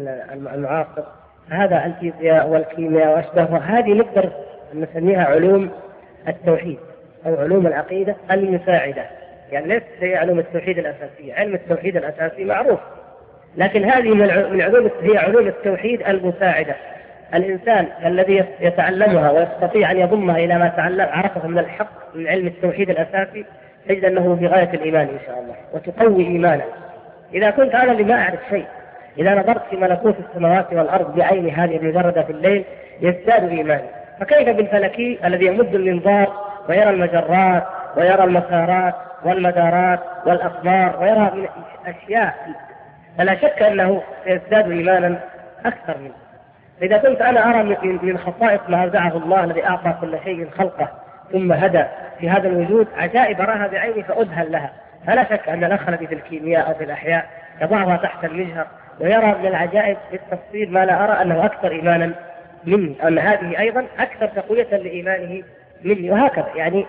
[0.54, 1.02] المعاصر
[1.50, 4.30] فهذا الفيزياء والكيمياء وأشباهها هذه نقدر
[4.74, 5.70] نسميها علوم
[6.28, 6.78] التوحيد
[7.26, 9.04] أو علوم العقيدة المساعدة.
[9.52, 12.80] يعني ليست هي علوم التوحيد الأساسية علم التوحيد الأساسي معروف.
[13.56, 16.74] لكن هذه من علوم هي علوم التوحيد المساعدة.
[17.34, 22.90] الإنسان الذي يتعلمها ويستطيع أن يضمها إلى ما تعلم عرفه من الحق من علم التوحيد
[22.90, 23.44] الأساسي
[23.88, 26.64] تجد أنه في غاية الإيمان إن شاء الله وتقوي إيمانه.
[27.34, 28.66] إذا كنت أنا اللي ما أعرف شيء
[29.18, 32.64] إذا نظرت في ملكوت السماوات والأرض بعيني هذه المجردة في الليل
[33.00, 33.88] يزداد إيماني.
[34.20, 36.32] فكيف بالفلكي الذي يمد المنظار
[36.68, 37.64] ويرى المجرات
[37.96, 41.46] ويرى المسارات والمدارات والأقمار ويرى من
[41.86, 42.34] أشياء
[43.18, 45.18] فلا شك أنه يزداد إيمانا
[45.66, 46.23] أكثر منه.
[46.82, 47.62] إذا كنت أنا أرى
[48.02, 50.88] من خصائص ما أودعه الله الذي أعطى كل شيء خلقه
[51.32, 51.84] ثم هدى
[52.20, 54.72] في هذا الوجود عجائب أراها بعيني فأذهل لها.
[55.06, 57.26] فلا شك أن الأخ الذي في الكيمياء أو في الأحياء
[57.62, 58.66] يضعها تحت المجهر
[59.00, 62.12] ويرى من العجائب في التفصيل ما لا أرى أنه أكثر إيمانا
[62.64, 65.42] مني أن هذه أيضا أكثر تقوية لإيمانه
[65.84, 66.48] مني وهكذا.
[66.54, 66.86] يعني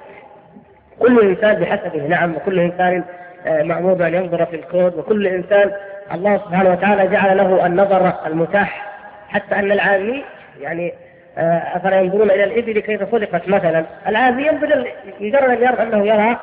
[1.00, 3.04] كل إنسان بحسبه نعم وكل إنسان
[3.46, 5.72] آه، معمود أن ينظر في الكون وكل إنسان
[6.14, 8.95] الله سبحانه وتعالى جعل له النظر المتاح
[9.30, 10.24] حتى أن العامي
[10.62, 10.94] يعني
[11.38, 14.88] آه، أفلا ينظرون إلى الإبل كيف خلقت مثلا؟ العامي ينظر
[15.20, 16.40] مجرد أن يرى أنه يرى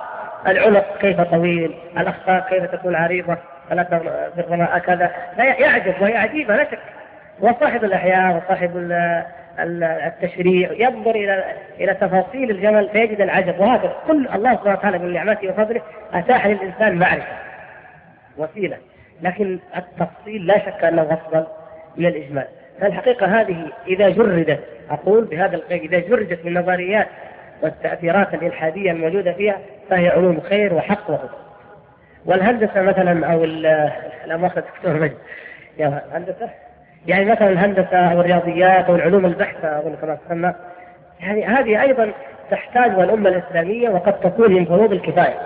[0.46, 6.78] العنق كيف طويل الأخطاء كيف تكون عريضة في الرماء كذا يعجب وهي عجيبة لا شك.
[7.40, 8.70] وصاحب الأحياء وصاحب
[9.58, 11.44] التشريع ينظر إلى
[11.80, 13.94] إلى تفاصيل الجمل فيجد العجب وهكذا.
[14.06, 15.80] كل الله سبحانه وتعالى من نعمته وفضله
[16.14, 17.36] أتاح للإنسان معرفة
[18.36, 18.76] وسيلة.
[19.22, 21.46] لكن التفصيل لا شك أنه أفضل
[21.96, 22.46] من الإجمال.
[22.82, 24.60] فالحقيقة هذه إذا جردت
[24.90, 27.06] أقول بهذا القيد إذا جردت من نظريات
[27.62, 29.58] والتأثيرات الإلحادية الموجودة فيها
[29.90, 31.32] فهي علوم خير وحق وهدى
[32.26, 35.16] والهندسة مثلا أو لا مؤاخذه دكتور مجد.
[35.78, 36.50] يا هندسة؟
[37.06, 40.54] يعني مثلا الهندسة أو الرياضيات أو العلوم البحثة أظن كما تسمى.
[41.20, 42.12] يعني هذه أيضا
[42.50, 45.38] تحتاجها الامه الإسلامية وقد تكون من فروض الكفاية.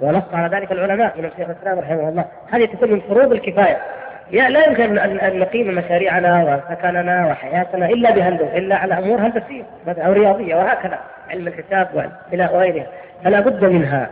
[0.00, 2.24] ونص على ذلك العلماء من الشيخ الإسلام رحمه الله.
[2.50, 3.66] هذه تكون من فروض الكفاية.
[3.66, 3.78] يعني
[4.32, 10.54] لا يمكن ان نقيم مشاريعنا وسكننا وحياتنا إلا بهندسة إلا على أمور هندسية أو رياضية
[10.54, 10.98] وهكذا
[11.30, 12.86] علم الحساب والى غيرها
[13.24, 14.10] فلا بد منها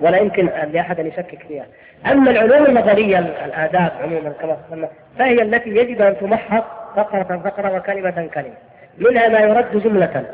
[0.00, 1.64] ولا يمكن لأحد أن يشكك فيها.
[2.06, 4.88] أما العلوم النظرية الآداب عموما كما تسمى
[5.18, 6.62] فهي التي يجب أن تمحص
[6.96, 8.54] فقرة فقرة وكلمة كلمة
[8.98, 10.24] منها ما يرد جملة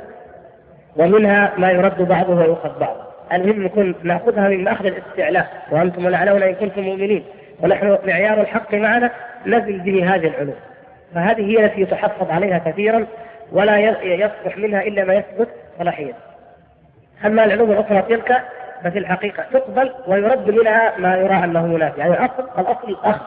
[0.96, 3.00] ومنها ما يرد بعضه ويؤخذ بعضه.
[3.32, 7.24] المهم نكون نأخذها من ماخذ الاستعلاء وأنتم الأعلون إن كنتم مؤمنين.
[7.62, 9.10] ونحن معيار الحق معنا
[9.46, 10.56] نزل به هذه العلوم.
[11.14, 13.06] فهذه هي التي يتحفظ عليها كثيرا
[13.52, 15.48] ولا يصلح منها إلا ما يثبت
[15.78, 16.18] صلاحيته
[17.24, 18.42] أما العلوم الأخرى تلك
[18.84, 22.00] ففي الحقيقة تقبل ويرد منها ما يرى أنه منافي.
[22.00, 23.24] يعني الأصل الأصل الأخذ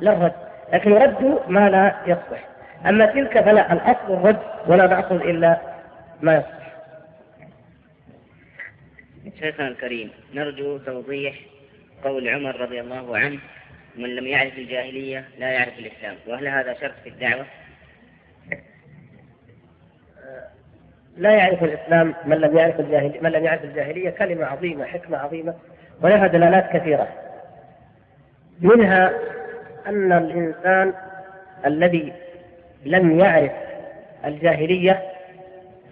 [0.00, 0.32] لا الرد
[0.72, 2.48] لكن يرد ما لا يصلح.
[2.88, 5.58] أما تلك فلا الأصل الرد ولا نأخذ إلا
[6.22, 6.60] ما يصلح.
[9.40, 11.34] شيخنا الكريم نرجو توضيح
[12.04, 13.38] قول عمر رضي الله عنه
[13.96, 17.46] من لم يعرف الجاهلية لا يعرف الإسلام وهل هذا شرط في الدعوة؟
[21.16, 25.54] لا يعرف الإسلام من لم يعرف الجاهليه من لم يعرف الجاهلية كلمة عظيمة حكمة عظيمة
[26.02, 27.08] ولها دلالات كثيرة
[28.60, 29.12] منها
[29.86, 30.94] أن الإنسان
[31.66, 32.12] الذي
[32.84, 33.52] لم يعرف
[34.24, 35.02] الجاهلية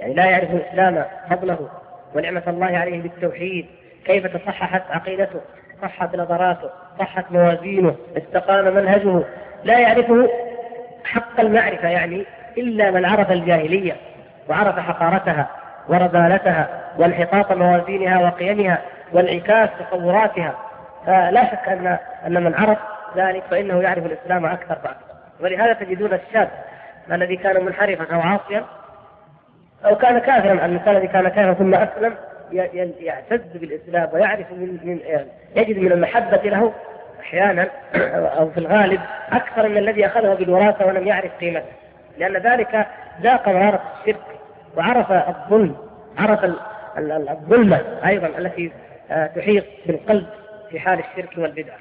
[0.00, 1.70] يعني لا يعرف الإسلام فضله
[2.14, 3.66] ونعمة الله عليه بالتوحيد
[4.04, 5.40] كيف تصححت عقيدته
[5.82, 9.22] صحت نظراته صحت موازينه استقام منهجه.
[9.64, 10.28] لا يعرفه
[11.04, 12.26] حق المعرفة يعني
[12.58, 13.96] إلا من عرف الجاهلية
[14.48, 15.46] وعرف حقارتها
[15.88, 16.68] ورذالتها
[16.98, 18.78] وانحطاط موازينها وقيمها
[19.12, 20.54] وانعكاس تصوراتها.
[21.06, 22.78] فلا شك ان أن من عرف
[23.16, 26.48] ذلك فإنه يعرف الإسلام أكثر فاكثر ولهذا تجدون الشاب
[27.12, 28.64] الذي كان منحرفا أو عاصيا
[29.84, 32.14] أو كان كافرا الانسان الذي كان كافرا ثم أسلم
[33.00, 35.26] يعتز بالإسلام ويعرف من, من يعني
[35.56, 36.72] يجد من المحبة له
[37.20, 37.68] أحيانا
[38.38, 39.00] أو في الغالب
[39.32, 41.72] أكثر من الذي أخذه بالوراثة ولم يعرف قيمته.
[42.18, 42.86] لأن ذلك
[43.22, 44.20] ذاق مراره الشرك
[44.76, 45.76] وعرف الظلم
[46.18, 46.44] عرف
[46.98, 48.72] الظلمة أيضا التي
[49.10, 50.26] آه، تحيط بالقلب
[50.70, 51.78] في حال الشرك والبدعة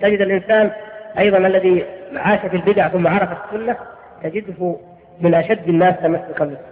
[0.00, 0.70] تجد الإنسان
[1.18, 1.84] أيضا الذي
[2.14, 3.76] عاش في البدع ثم عرف السنة
[4.22, 4.76] تجده
[5.20, 6.71] من أشد الناس تمسكا بالسنة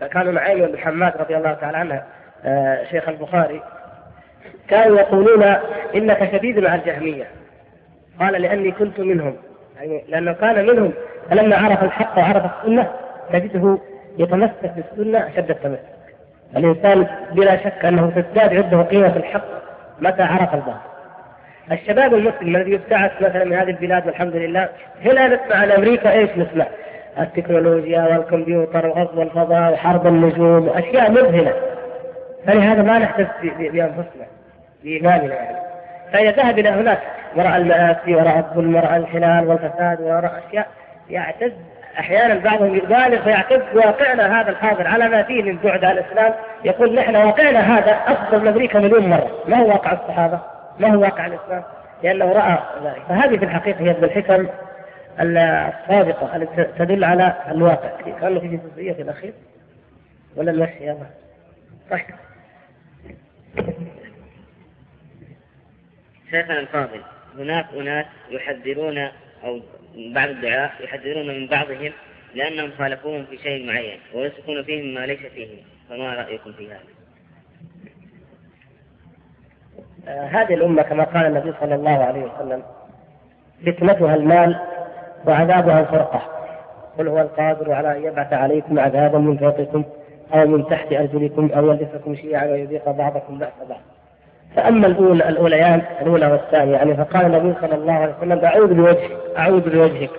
[0.00, 2.02] فكانوا نعيم بن حماد رضي الله تعالى عنه
[2.44, 3.62] آه، شيخ البخاري
[4.68, 5.42] كانوا يقولون
[5.94, 7.26] إنك شديد مع الجهمية.
[8.20, 9.36] قال لأني كنت منهم.
[9.76, 10.92] يعني لأنه كان منهم
[11.30, 12.90] فلما عرف الحق وعرف السنة
[13.32, 13.78] تجده
[14.18, 15.80] يتمسك بالسنة أشد التمسك.
[16.56, 19.44] الإنسان بلا شك أنه تزداد عنده قيمة الحق
[20.00, 20.90] متى عرف الباطل.
[21.72, 24.68] الشباب المسلم الذي يبتعث مثلا من هذه البلاد والحمد لله
[25.04, 26.66] هنا نسمع عن أمريكا إيش نسمع؟
[27.18, 31.54] التكنولوجيا والكمبيوتر وغزو الفضاء وحرب النجوم واشياء مذهلة.
[32.46, 34.26] فلهذا ما نحتس بأنفسنا
[34.84, 35.56] بإيماننا يعني.
[36.12, 36.98] فإذا ذهب إلى هناك
[37.36, 40.66] وراء المآسي وراء الظلم وراء الانحلال والفساد وراء أشياء
[41.10, 41.52] يعتز
[41.98, 46.32] أحيانا بعضهم يبالغ فيعتز واقعنا هذا الحاضر على ما فيه من بعد عن الإسلام.
[46.64, 50.38] يقول نحن واقعنا هذا أفضل من أمريكا مليون مرة، ما هو واقع الصحابة؟
[50.78, 51.62] ما هو واقع الإسلام؟
[52.02, 54.46] لأنه رأى ذلك، فهذه في الحقيقة هي من الحكم.
[55.20, 59.32] الصادقه التي تدل على الواقع، كانه في جزئية في الأخير
[60.36, 61.06] ولا نمشي يلا.
[61.90, 62.04] طيب.
[66.30, 67.00] شيخنا الفاضل
[67.38, 68.98] هناك أناس يحذرون
[69.44, 69.60] أو
[69.96, 71.92] بعض الدعاء يحذرون من بعضهم
[72.34, 75.48] لأنهم خالفوهم في شيء معين ويثقون فيهم ما ليس فيه
[75.88, 76.80] فما رأيكم في هذا؟
[80.08, 82.62] آه هذه الأمة كما قال النبي صلى الله عليه وسلم
[83.66, 84.69] فتنتها المال
[85.26, 86.22] وعذابها الفرقة.
[86.98, 89.84] قل هو القادر على أن يبعث عليكم عذابا من فوقكم
[90.34, 93.80] أو من تحت أرجلكم أو يلبسكم شيعا ويذيق بعضكم بأس بعض.
[94.56, 99.70] فأما الأولى الاوليان الأولى والثانية يعني فقال النبي صلى الله عليه وسلم أعوذ بوجهك أعوذ
[99.70, 100.10] بوجهك.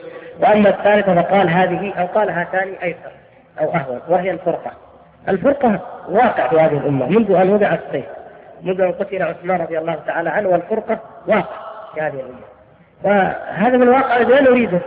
[0.42, 3.12] وأما الثالثة فقال هذه أو قال هاتان أيسر
[3.62, 4.72] أو أهون وهي الفرقة.
[5.30, 5.80] الفرقة
[6.10, 8.06] واقع في هذه الأمة منذ أن وضع السيف
[8.62, 11.56] منذ أن قتل عثمان رضي الله تعالى عنه والفرقة واقع
[11.94, 12.61] في هذه الأمة.
[13.04, 14.80] وهذا من الواقع الذي لا نريده.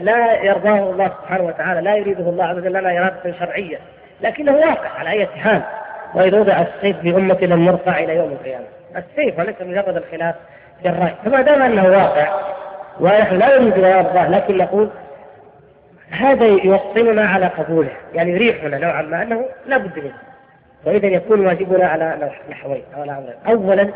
[0.00, 3.78] لا يرضاه الله سبحانه وتعالى لا يريده الله عز وجل لنا اراده شرعيه
[4.20, 5.62] لكنه واقع على أي حال.
[6.14, 8.64] وإذا وضع السيف في أمة لم يرفع إلى يوم القيامة.
[8.96, 10.34] السيف وليس مجرد الخلاف
[10.82, 11.14] في الرأي.
[11.24, 12.28] فما دام أنه واقع
[13.00, 14.90] ونحن لا نريد لا يرضاه لكن نقول
[16.10, 17.92] هذا يوصلنا على قبوله.
[18.14, 20.28] يعني يريحنا نوعا ما أنه لا بد منه.
[20.84, 23.88] وإذا يكون واجبنا على نحوين على اولا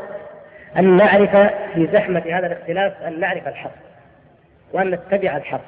[0.78, 1.36] أن نعرف
[1.74, 3.70] في زحمة هذا الاختلاف أن نعرف الحق
[4.72, 5.60] وأن نتبع الحق.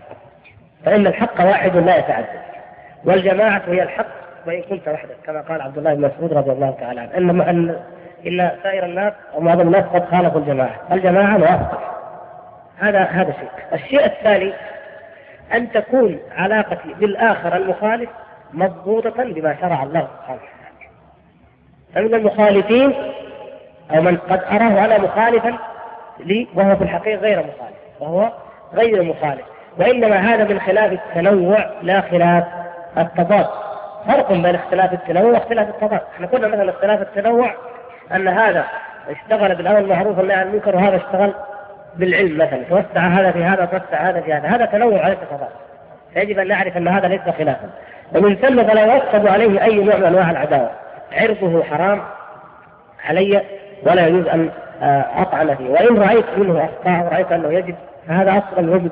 [0.84, 2.40] فإن الحق واحد لا يتعدد
[3.04, 4.06] والجماعة هي الحق
[4.46, 7.16] وإن كنت وحدك كما قال عبد الله بن مسعود رضي الله تعالى عنه.
[7.16, 7.40] إن
[8.26, 11.78] ان سائر الناس أو معظم الناس قد خالفوا الجماعة الجماعة موافقه
[12.78, 13.48] هذا هذا شيء.
[13.72, 14.52] الشيء الثاني
[15.54, 18.10] أن تكون علاقتي بالآخر المخالف
[18.52, 20.54] مضبوطة بما شرع الله سبحانه وتعالى.
[21.94, 22.94] فمن المخالفين
[23.90, 25.58] أو من قد أراه أنا مخالفا
[26.20, 28.32] لي وهو في الحقيقة غير مخالف وهو
[28.74, 29.42] غير مخالف.
[29.78, 32.44] وإنما هذا من خلاف التنوع لا خلاف
[32.98, 33.46] التضاد.
[34.08, 36.00] فرق بين اختلاف التنوع واختلاف التضاد.
[36.14, 37.54] إحنا قلنا مثلا اختلاف التنوع
[38.14, 38.64] أن هذا
[39.08, 41.34] اشتغل بالأمر المعروف والنهي عن المنكر وهذا اشتغل
[41.96, 42.62] بالعلم مثلا.
[42.62, 44.48] توسع هذا في هذا توسع هذا في هذا.
[44.48, 45.48] هذا تنوع عليه تضاد.
[46.14, 47.70] فيجب أن نعرف أن هذا ليس خلافا.
[48.14, 50.70] ومن ثم فلا يؤكد عليه أي نوع من أنواع العداوة.
[51.12, 52.02] عرضه حرام
[53.04, 53.42] علي
[53.86, 54.50] ولا يجوز أن
[54.82, 55.68] آه، أطعن فيه.
[55.68, 57.74] وإن رأيت منه أخطاء ورأيت أنه يجب
[58.08, 58.90] فهذا أصلا يجب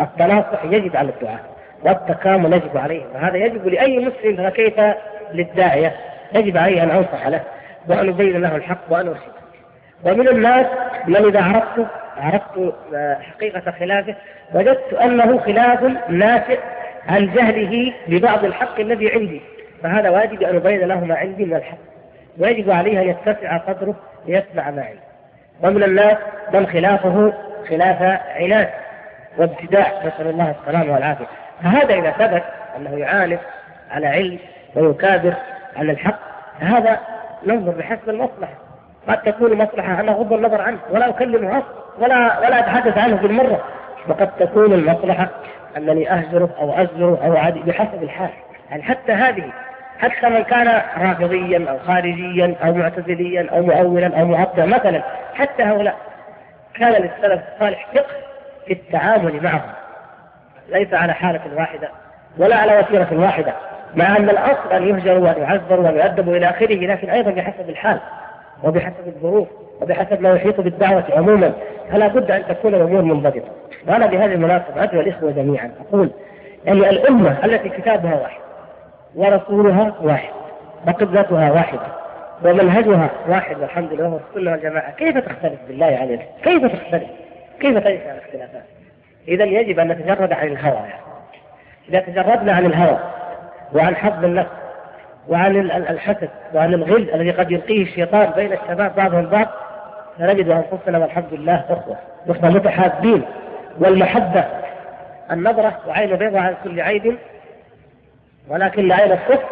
[0.00, 1.40] التناصح يجب على الدعاء
[1.84, 4.80] والتكامل يجب عليه وهذا يجب لأي مسلم فكيف
[5.32, 5.94] للداعية؟
[6.32, 7.40] يجب عليه أن أنصح له
[7.88, 9.38] وأن ابين له الحق وأن ارشده
[10.04, 10.66] ومن الناس
[11.06, 12.74] من إذا عرفت عرفت
[13.20, 14.14] حقيقة خلافه
[14.54, 16.56] وجدت أنه خلاف نافع
[17.08, 19.40] عن جهله ببعض الحق الذي عندي
[19.82, 21.78] فهذا واجب أن أبين له ما عندي من الحق.
[22.40, 23.94] ويجب عليه أن يتسع قدره
[24.26, 25.00] ليسمع ما عندي
[25.62, 26.16] ومن الناس
[26.54, 27.32] من خلافه
[27.68, 28.02] خلاف
[28.36, 28.68] عناد
[29.38, 29.92] وابتداع.
[30.06, 31.26] نسأل الله السلامة والعافية.
[31.62, 32.44] فهذا إذا ثبت
[32.76, 33.38] أنه يعاند
[33.90, 34.38] على علم
[34.74, 35.34] ويكابر
[35.76, 36.18] على الحق
[36.60, 36.98] فهذا
[37.46, 38.54] ننظر بحسب المصلحة.
[39.08, 43.64] قد تكون مصلحة أنا أغض النظر عنه ولا أكلمه أصلا ولا ولا أتحدث عنه بالمرة
[44.08, 45.28] وقد تكون المصلحة
[45.76, 48.30] أنني أهجره أو أزجره أو عادي بحسب الحال.
[48.70, 49.52] يعني حتى هذه
[49.98, 55.02] حتى من كان رافضيا أو خارجيا أو معتزليا أو مؤولا أو معطلا مثلا
[55.34, 55.96] حتى هؤلاء
[56.74, 58.16] كان للسلف الصالح فقه
[58.66, 59.70] في التعامل معهم.
[60.68, 61.88] ليس على حالة واحدة
[62.38, 63.52] ولا على وتيرة واحدة
[63.94, 68.00] مع أن الأصل أن يهجروا وأن يعذروا وأن يؤدبوا إلى آخره لكن أيضا بحسب الحال
[68.64, 69.48] وبحسب الظروف
[69.80, 71.52] وبحسب ما يحيط بالدعوة عموما.
[71.92, 73.48] فلا بد أن تكون الأمور منضبطة.
[73.88, 76.10] وأنا بهذه المناسبة أدعو الإخوة جميعا أقول
[76.64, 78.47] يعني الأمة التي كتابها واحد
[79.14, 80.32] ورسولها واحد
[80.86, 81.86] وقبلتها واحدة
[82.44, 87.10] ومنهجها واحد والحمد لله السنة والجماعة كيف تختلف بالله عليك؟ كيف تختلف؟
[87.60, 88.64] كيف تنشأ الاختلافات
[89.28, 91.02] إذا يجب أن نتجرد عن الهوى يعني.
[91.88, 92.98] إذا تجردنا عن الهوى
[93.74, 94.50] وعن حظ النفس
[95.28, 99.46] وعن الحسد وعن الغل الذي قد يلقيه الشيطان بين الشباب بعضهم بعض
[100.18, 101.96] فنجد أنفسنا والحمد لله أخوة
[102.28, 103.22] أخوة متحابين
[103.78, 104.44] والمحبة
[105.30, 107.16] النظرة وعين بيضاء عن كل عيب
[108.48, 109.48] ولكن عين الكفر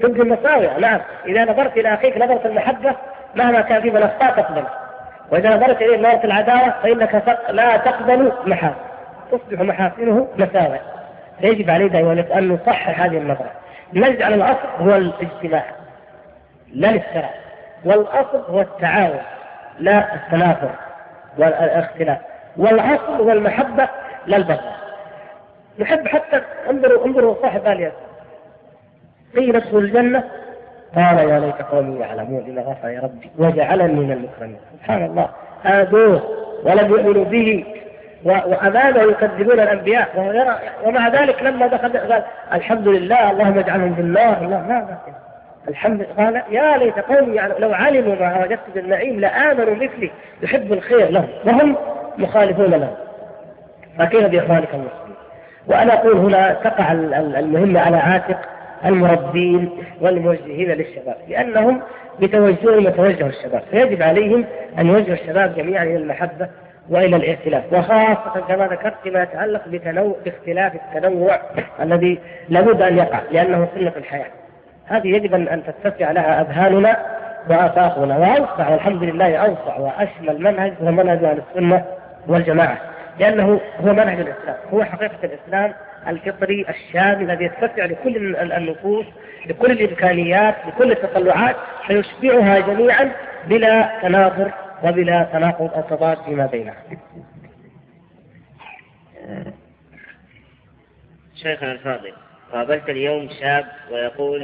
[0.00, 1.00] تبدي المساوئ نعم.
[1.26, 2.94] إذا نظرت إلى أخيك نظرة المحبة
[3.34, 4.64] مهما كان في من تقبل.
[5.30, 8.74] وإذا نظرت إليه نظرة العداوة فإنك لا تقبل محاسن.
[9.32, 10.78] تصبح محاسنه مساوئ
[11.40, 13.50] فيجب علينا أن نصحح هذه النظرة.
[13.92, 15.64] نجعل الأصل هو الاجتماع
[16.74, 17.34] لا الافتراء
[17.84, 19.20] والأصل هو التعاون
[19.78, 20.70] لا التنافر
[21.38, 22.18] والاختلاف.
[22.56, 23.88] والأصل هو المحبة
[24.26, 24.72] لا البغض.
[25.78, 27.92] نحب حتى انظروا انظروا صاحب آل
[29.36, 30.24] قيل ادخل الجنة.
[30.96, 34.56] قال يا ليت قومي يعلمون بما غفر يا ربي وجعلني من المكرمين.
[34.78, 35.28] سبحان الله.
[35.66, 36.22] آذوه
[36.64, 37.64] ولم يؤمنوا به
[38.24, 39.58] وامامه يكذبون
[40.16, 42.22] يرى ومع ذلك لما دخل قال
[42.52, 44.38] الحمد لله اللهم اجعلهم في النار.
[44.42, 44.98] الله ما
[45.68, 50.10] الحمد قال يا ليت قومي لو علموا ما وجدت بالنعيم لآمنوا مثلي.
[50.42, 51.76] يحب الخير لهم وهم
[52.18, 52.96] مخالفون له.
[53.98, 55.16] فكيف بإخوانك المسلمين؟
[55.66, 58.38] وأنا أقول هنا تقع المهمة على عاتق.
[58.84, 59.70] المربين
[60.00, 61.80] والموجهين للشباب لأنهم
[62.20, 63.62] بتوجههم يتوجه الشباب.
[63.70, 64.44] فيجب عليهم
[64.78, 66.48] أن يوجهوا الشباب جميعا إلى المحبة
[66.90, 71.38] وإلى الائتلاف وخاصة كما ذكرت فيما يتعلق بتنوع باختلاف التنوع
[71.80, 72.18] الذي
[72.48, 74.30] لابد أن يقع لأنه سنه الحياة.
[74.86, 76.96] هذه يجب أن تتسع لها أذهاننا
[77.50, 78.18] وآفاقنا.
[78.18, 81.84] وأوسع والحمد لله أوسع وأشمل منهج هو منهج أهل السنة
[82.28, 82.78] والجماعة
[83.20, 85.72] لأنه هو منهج الإسلام هو حقيقة الإسلام
[86.08, 89.06] الفطري الشامل الذي يتسع لكل النفوس
[89.46, 93.12] لكل الإمكانيات لكل التطلعات فيشبعها جميعا
[93.46, 96.76] بلا تناظر وبلا تناقض أو تضاد فيما بينها.
[101.34, 102.12] شيخنا الفاضل
[102.52, 104.42] قابلت اليوم شاب ويقول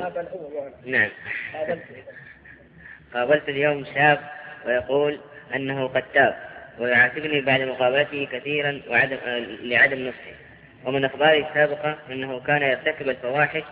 [0.86, 1.09] نعم.
[3.14, 3.48] قابلت.
[3.48, 4.18] اليوم شاب
[4.66, 5.18] ويقول
[5.54, 6.34] أنه قد تاب
[6.78, 9.16] ويعاتبني بعد مقابلته كثيرا وعدم
[9.62, 10.47] لعدم نفسه
[10.84, 13.62] ومن أخباره السابقة أنه كان يرتكب الفواحش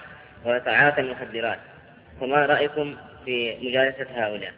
[0.44, 1.58] ويتعاطى المخدرات
[2.20, 4.52] فما رأيكم في مجالسة هؤلاء؟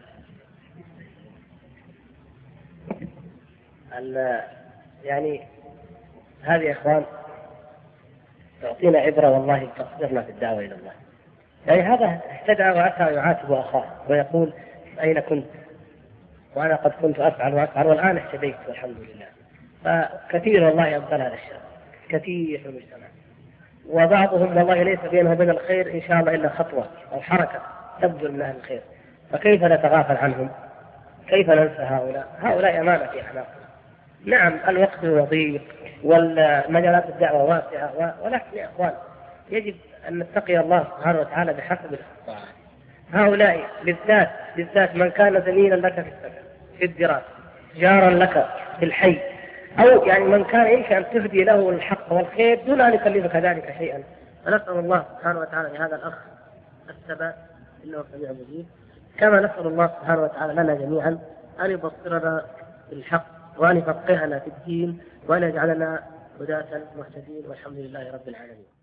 [5.05, 5.41] يعني
[6.43, 7.05] هذه يا إخوان
[8.63, 10.93] تعطينا عبرة والله تقصرنا في الدعوة إلى الله.
[11.67, 14.53] يعني هذا استدعى وأتى يعاتب أخاه ويقول
[15.01, 15.47] أين كنت؟
[16.57, 19.29] وأنا قد كنت أفعل وأفعل والآن اهتديت والحمد لله.
[19.85, 21.68] فكثير والله يبطل هذا الشر.
[22.09, 23.07] كثير في المجتمع.
[23.89, 27.63] وبعضهم والله ليس بينه وبين الخير إن شاء الله إلا خطوة أو حركة
[28.03, 28.81] تبذل من أهل الخير.
[29.33, 30.51] فكيف نتغافل عنهم؟
[31.29, 33.59] كيف ننسى هؤلاء؟ هؤلاء أمانة في احنافنا.
[34.25, 35.63] نعم الوقت ضيق
[36.03, 38.93] والمجالات الدعوة واسعة ولكن يا إخوان
[39.51, 39.75] يجب
[40.09, 42.49] أن نتقي الله سبحانه وتعالى بحسب الاستطاعة
[43.13, 46.43] هؤلاء بالذات بالذات من كان زميلا لك في السكن
[46.79, 47.25] في الدراسة
[47.77, 48.47] جارا لك
[48.79, 49.19] في الحي
[49.79, 54.03] أو يعني من كان يمكن أن تهدي له الحق والخير دون أن يكلفك ذلك شيئا.
[54.45, 56.19] فنسأل الله سبحانه وتعالى لهذا الأخ
[56.91, 57.35] الثبات
[57.85, 58.67] إنه سميع مجيب
[59.19, 61.19] كما نسأل الله سبحانه وتعالى لنا جميعا
[61.61, 62.45] أن يبصرنا
[62.91, 63.27] بالحق
[63.59, 64.99] وأن يفقهنا في الدين
[65.29, 66.03] وأن يجعلنا
[66.41, 68.78] هداة مهتدين والحمد لله رب العالمين.